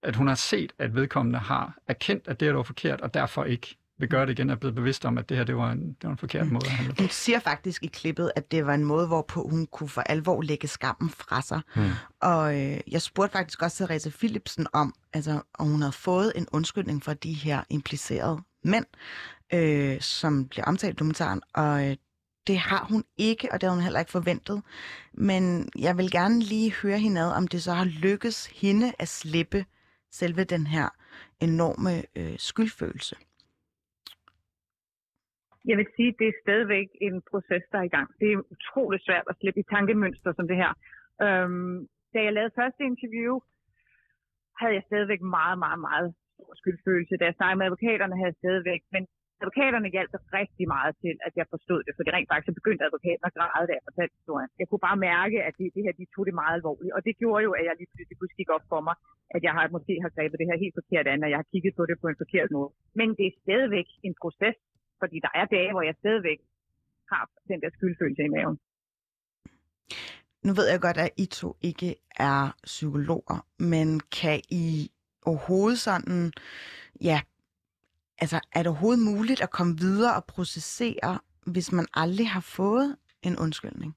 [0.03, 3.78] at hun har set, at vedkommende har erkendt, at det var forkert, og derfor ikke
[3.99, 6.03] vil gøre det igen, er blevet bevidst om, at det her det var, en, det
[6.03, 6.53] var en forkert mm.
[6.53, 7.01] måde at handle på.
[7.01, 10.41] Hun siger faktisk i klippet, at det var en måde, hvorpå hun kunne for alvor
[10.41, 11.62] lægge skammen fra sig.
[11.76, 11.82] Mm.
[12.22, 16.47] Og øh, jeg spurgte faktisk også Therese Philipsen om, altså, om hun havde fået en
[16.51, 18.86] undskyldning for de her implicerede mænd,
[19.53, 21.95] øh, som bliver omtalt i dokumentaren, og øh,
[22.47, 24.58] det har hun ikke, og det har hun heller ikke forventet.
[25.14, 25.43] Men
[25.86, 29.66] jeg vil gerne lige høre hende ad, om det så har lykkes hende at slippe
[30.12, 30.88] selve den her
[31.47, 33.16] enorme øh, skyldfølelse.
[35.70, 38.08] Jeg vil sige, at det er stadigvæk en proces, der er i gang.
[38.20, 40.72] Det er utroligt svært at slippe i tankemønster som det her.
[41.26, 43.34] Øhm, da jeg lavede første interview,
[44.60, 48.81] havde jeg stadigvæk meget, meget, meget stor skyldfølelse, da jeg snakkede med advokaterne her stadigvæk.
[48.95, 49.03] Men
[49.41, 53.23] advokaterne hjalp rigtig meget til, at jeg forstod det, for det rent faktisk begyndte advokaten
[53.29, 54.49] at græde, da jeg fortalte historien.
[54.61, 57.13] Jeg kunne bare mærke, at det, det her, de tog det meget alvorligt, og det
[57.21, 58.95] gjorde jo, at jeg lige pludselig kunne gik op for mig,
[59.35, 61.73] at jeg har, måske har grebet det her helt forkert an, og jeg har kigget
[61.77, 62.69] på det på en forkert måde.
[62.99, 64.57] Men det er stadigvæk en proces,
[65.01, 66.39] fordi der er dage, hvor jeg stadigvæk
[67.11, 68.57] har den der skyldfølelse i maven.
[70.47, 71.89] Nu ved jeg godt, at I to ikke
[72.31, 73.38] er psykologer,
[73.73, 73.88] men
[74.19, 74.91] kan I
[75.28, 76.32] overhovedet sådan,
[77.01, 77.21] ja,
[78.17, 82.95] altså er det overhovedet muligt at komme videre og processere, hvis man aldrig har fået
[83.23, 83.95] en undskyldning?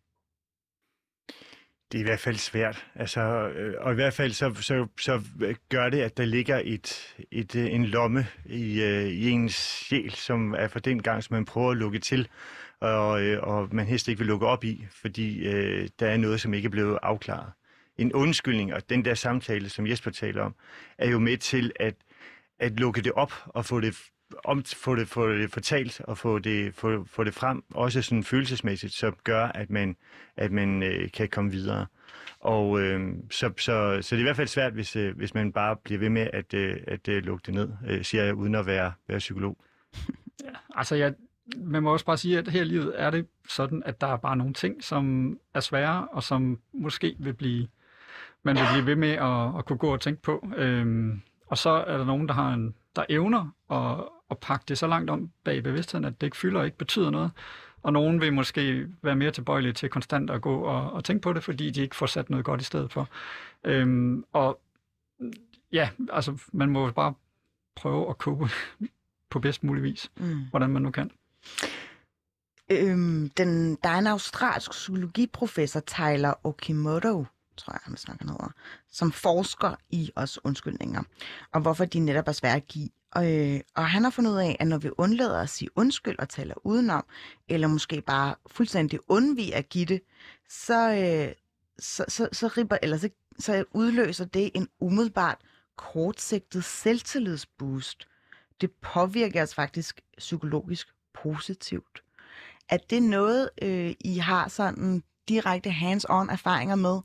[1.93, 2.87] Det er i hvert fald svært.
[2.95, 6.61] Altså, øh, og i hvert fald så, så, så øh, gør det, at der ligger
[6.65, 11.35] et, et, øh, en lomme i, i ens sjæl, som er for den gang, som
[11.35, 12.29] man prøver at lukke til,
[12.81, 13.11] og,
[13.43, 16.67] og man helst ikke vil lukke op i, fordi øh, der er noget, som ikke
[16.67, 17.53] er blevet afklaret.
[18.01, 20.55] En undskyldning, og den der samtale, som Jesper taler om,
[20.99, 21.95] er jo med til at,
[22.59, 23.97] at lukke det op og få det
[24.45, 28.25] om, få det, få det fortalt og få det, få, få det frem, også sådan
[28.25, 29.97] følelsesmæssigt, som gør, at man,
[30.37, 31.87] at man øh, kan komme videre.
[32.41, 35.53] Og øh, så, så, så det er i hvert fald svært, hvis, øh, hvis man
[35.53, 38.55] bare bliver ved med at, øh, at øh, lukke det ned, øh, siger jeg, uden
[38.55, 39.57] at være, være psykolog.
[40.45, 41.15] Ja, altså jeg,
[41.57, 44.17] man må også bare sige, at her i livet er det sådan, at der er
[44.17, 47.69] bare nogle ting, som er svære, og som måske vil blive,
[48.43, 50.49] man vil blive ved med at, at kunne gå og tænke på.
[50.57, 54.79] Øhm, og så er der nogen, der har en, der evner at, at pakke det
[54.79, 57.31] så langt om bag bevidstheden, at det ikke fylder og ikke betyder noget.
[57.83, 61.33] Og nogen vil måske være mere tilbøjelige til konstant at gå og, og tænke på
[61.33, 63.09] det, fordi de ikke får sat noget godt i stedet for.
[63.65, 64.61] Øhm, og
[65.73, 67.15] ja, altså man må bare
[67.77, 68.49] prøve at koge
[69.31, 70.41] på bedst mulig vis, mm.
[70.51, 71.11] hvordan man nu kan.
[72.71, 77.27] Øhm, den, der er en australsk psykologiprofessor, Tyler Okimoto,
[77.61, 78.53] tror jeg, han snakker noget,
[78.91, 81.03] som forsker i os undskyldninger,
[81.53, 82.89] og hvorfor de netop er svære at give.
[83.13, 86.19] Og, øh, og han har fundet ud af, at når vi undlader at sige undskyld
[86.19, 87.05] og taler udenom,
[87.49, 90.01] eller måske bare fuldstændig undviger at give det,
[90.49, 91.35] så, øh,
[91.79, 93.09] så, så, så, ripper, eller så,
[93.39, 95.39] så udløser det en umiddelbart
[95.77, 98.07] kortsigtet selvtillidsboost.
[98.61, 100.89] Det påvirker os faktisk psykologisk
[101.23, 102.03] positivt.
[102.69, 107.01] At det noget, øh, I har sådan direkte hands-on erfaringer med,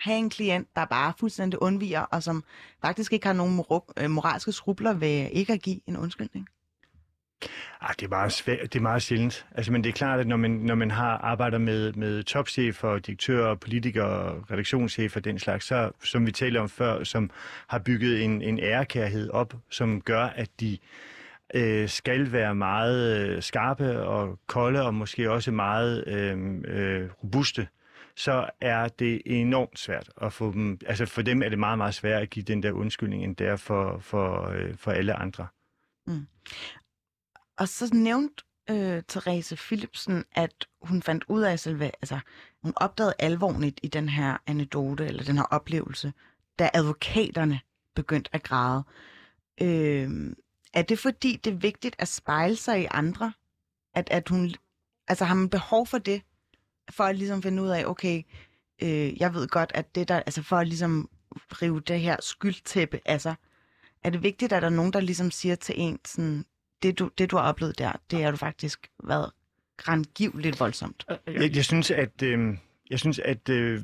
[0.00, 2.44] have en klient, der bare fuldstændig undviger, og som
[2.82, 6.48] faktisk ikke har nogen mor- øh, moralske skrubler ved ikke at give en undskyldning?
[7.80, 9.46] Ah, det, er meget svært, det er meget sjældent.
[9.54, 12.98] Altså, men det er klart, at når man, når man har arbejder med, med topchefer,
[12.98, 17.30] direktører, politikere, redaktionschefer den slags, så, som vi talte om før, som
[17.66, 20.78] har bygget en, en ærekærhed op, som gør, at de
[21.54, 27.68] øh, skal være meget øh, skarpe og kolde, og måske også meget øh, øh, robuste
[28.20, 31.94] så er det enormt svært at få dem, altså for dem er det meget, meget
[31.94, 35.46] svært at give den der undskyldning, end det er for, for, øh, for alle andre.
[36.06, 36.26] Mm.
[37.58, 42.20] Og så nævnte øh, Therese Philipsen, at hun fandt ud af selve, altså
[42.62, 46.12] hun opdagede alvorligt i den her anekdote, eller den her oplevelse,
[46.58, 47.60] da advokaterne
[47.94, 48.84] begyndte at græde.
[49.62, 50.34] Øh,
[50.74, 53.32] er det fordi, det er vigtigt at spejle sig i andre?
[53.94, 54.54] At, at hun,
[55.08, 56.22] altså har man behov for det,
[56.90, 58.22] for at ligesom finde ud af, okay,
[58.82, 61.08] øh, jeg ved godt, at det der, altså for at ligesom
[61.62, 63.34] rive det her skyldtæppe af sig,
[64.04, 66.44] er det vigtigt, at der er nogen, der ligesom siger til en, sådan,
[66.82, 69.30] det du, det du har oplevet der, det har du faktisk været
[69.76, 71.06] grandgiveligt voldsomt.
[71.26, 72.22] Jeg, jeg synes, at...
[72.22, 72.56] Øh
[72.90, 73.82] jeg synes, at, øh,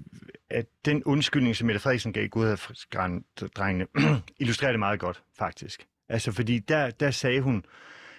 [0.51, 3.87] at den undskyldning, som Mette Frederiksen gav Gudhavsdrengene,
[4.41, 5.87] illustrerer det meget godt, faktisk.
[6.09, 7.65] Altså, fordi der, der sagde hun,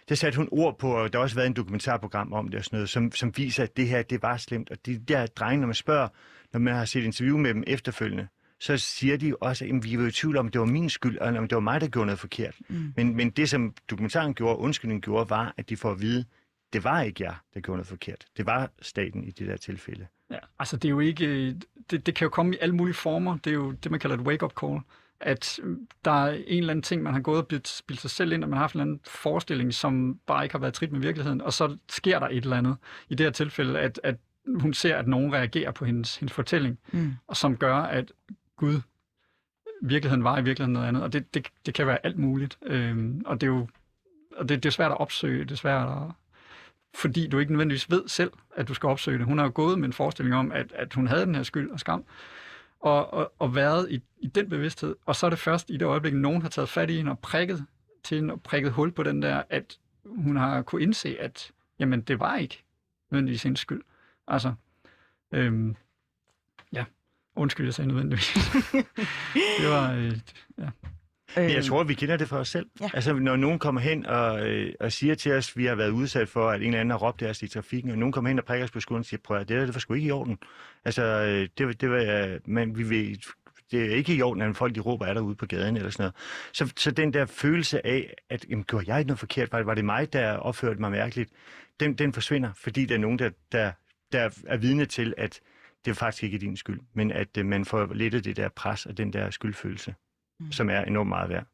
[0.10, 2.66] der satte hun ord på, og der har også været en dokumentarprogram om det og
[2.66, 4.70] sådan noget, som, som viser, at det her, det var slemt.
[4.70, 6.08] Og de der drenge, når man spørger,
[6.54, 8.28] når man har set interview med dem efterfølgende,
[8.60, 11.18] så siger de også, at vi var i tvivl om, at det var min skyld,
[11.18, 12.56] og om det var mig, der gjorde noget forkert.
[12.70, 12.94] Mm.
[12.96, 16.26] Men, men det, som dokumentaren gjorde, undskyldningen gjorde, var, at de får at vide,
[16.74, 18.26] det var ikke jeg, der gjorde noget forkert.
[18.38, 20.08] Det var staten i det der tilfælde.
[20.32, 21.56] Ja, altså det er jo ikke,
[21.92, 23.38] det, det kan jo komme i alle mulige former.
[23.38, 24.80] Det er jo det, man kalder et wake-up call
[25.20, 25.60] at
[26.06, 28.50] der er en eller anden ting, man har gået og bildt sig selv ind, og
[28.50, 31.42] man har haft en eller anden forestilling, som bare ikke har været trit med virkeligheden,
[31.42, 32.78] og så sker der et eller andet.
[33.10, 34.16] I det her tilfælde, at, at
[34.60, 37.14] hun ser, at nogen reagerer på hendes, hendes fortælling, mm.
[37.28, 38.12] og som gør, at
[38.56, 38.82] Gud,
[39.82, 42.58] virkeligheden var i virkeligheden noget andet, og det, det, det kan være alt muligt.
[42.66, 43.68] Øhm, og det er jo
[44.38, 46.14] og det, det er svært at opsøge, det er svært at,
[46.96, 49.26] fordi du ikke nødvendigvis ved selv, at du skal opsøge det.
[49.26, 51.72] Hun har jo gået med en forestilling om, at, at hun havde den her skyld
[51.72, 52.04] og skam,
[52.80, 54.96] og, og, og været i, i den bevidsthed.
[55.06, 57.20] Og så er det først i det øjeblik, nogen har taget fat i hende og
[57.20, 57.66] prikket
[58.04, 62.02] til hende og prikket hul på den der, at hun har kunne indse, at jamen,
[62.02, 62.64] det var ikke
[63.12, 63.82] nødvendigvis hendes skyld.
[64.28, 64.54] Altså,
[65.32, 65.76] øhm,
[66.74, 66.86] ja,
[67.36, 68.34] undskyld, jeg sagde nødvendigvis.
[69.60, 70.20] det var, øh,
[70.58, 70.70] ja.
[71.36, 72.66] Jeg Øhm, tror, vi kender det for os selv.
[72.82, 72.90] Ja.
[72.94, 75.90] Altså, når nogen kommer hen og, øh, og siger til os, at vi har været
[75.90, 78.30] udsat for, at en eller anden har råbt af os i trafikken, og nogen kommer
[78.30, 79.94] hen og prikker os på skulderen og siger, prøv at det der, det var sgu
[79.94, 80.38] ikke i orden.
[80.86, 83.16] Altså, øh, det, det var, øh, men vi ved,
[83.72, 85.90] det er ikke i orden, at folk de råber af dig ude på gaden eller
[85.90, 86.16] sådan noget.
[86.54, 89.52] Så, så den der følelse af, at jamen, gjorde jeg noget forkert?
[89.52, 91.30] Var, var det mig, der opførte mig mærkeligt?
[91.80, 93.72] Den, den forsvinder, fordi der er nogen, der, der,
[94.12, 95.40] der er vidne til, at
[95.86, 98.86] det faktisk ikke er din skyld, men at øh, man får lettet det der pres
[98.86, 99.96] og den der skyldfølelse,
[100.40, 100.52] mm.
[100.52, 101.46] som er enormt meget værd.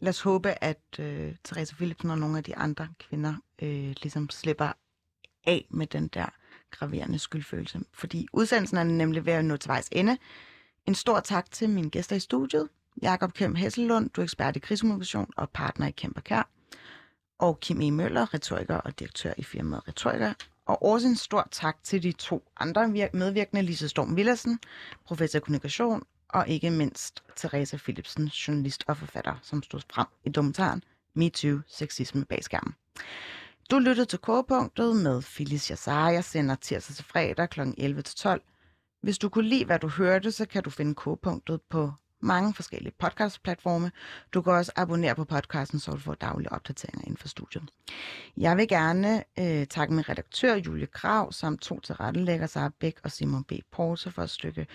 [0.00, 4.30] Lad os håbe, at øh, Therese Philipsen og nogle af de andre kvinder øh, ligesom
[4.30, 4.72] slipper
[5.46, 6.26] af med den der
[6.70, 7.80] graverende skyldfølelse.
[7.92, 10.18] Fordi udsendelsen er nemlig ved at nå til vejs ende.
[10.86, 12.68] En stor tak til mine gæster i studiet.
[13.02, 16.48] Jakob Kjem Hesselund, du er ekspert i krigskommunikation og partner i Kæmper Kær.
[17.38, 17.90] Og Kim E.
[17.90, 20.32] Møller, retoriker og direktør i firmaet Retoriker.
[20.66, 24.58] Og også en stor tak til de to andre vir- medvirkende, Lise Storm Villersen,
[25.04, 26.02] professor i kommunikation,
[26.32, 32.24] og ikke mindst Therese Philipsen, journalist og forfatter, som stod frem i dokumentaren MeToo, sexisme
[32.24, 32.74] bag skærmen.
[33.70, 36.10] Du lyttede til K-punktet med Phyllis Jassar.
[36.10, 37.60] Jeg sender tirsdag til fredag kl.
[37.60, 39.00] 11-12.
[39.02, 42.92] Hvis du kunne lide, hvad du hørte, så kan du finde K-punktet på mange forskellige
[42.98, 43.92] podcastplatforme.
[44.34, 47.70] Du kan også abonnere på podcasten, så du får daglige opdateringer inden for studiet.
[48.36, 53.10] Jeg vil gerne øh, takke min redaktør Julie Krav, samt to tilrettelægger, Sara Bæk og
[53.10, 53.52] Simon B.
[53.72, 54.66] Porse for at stykke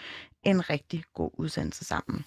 [0.43, 2.25] en rigtig god udsendelse sammen.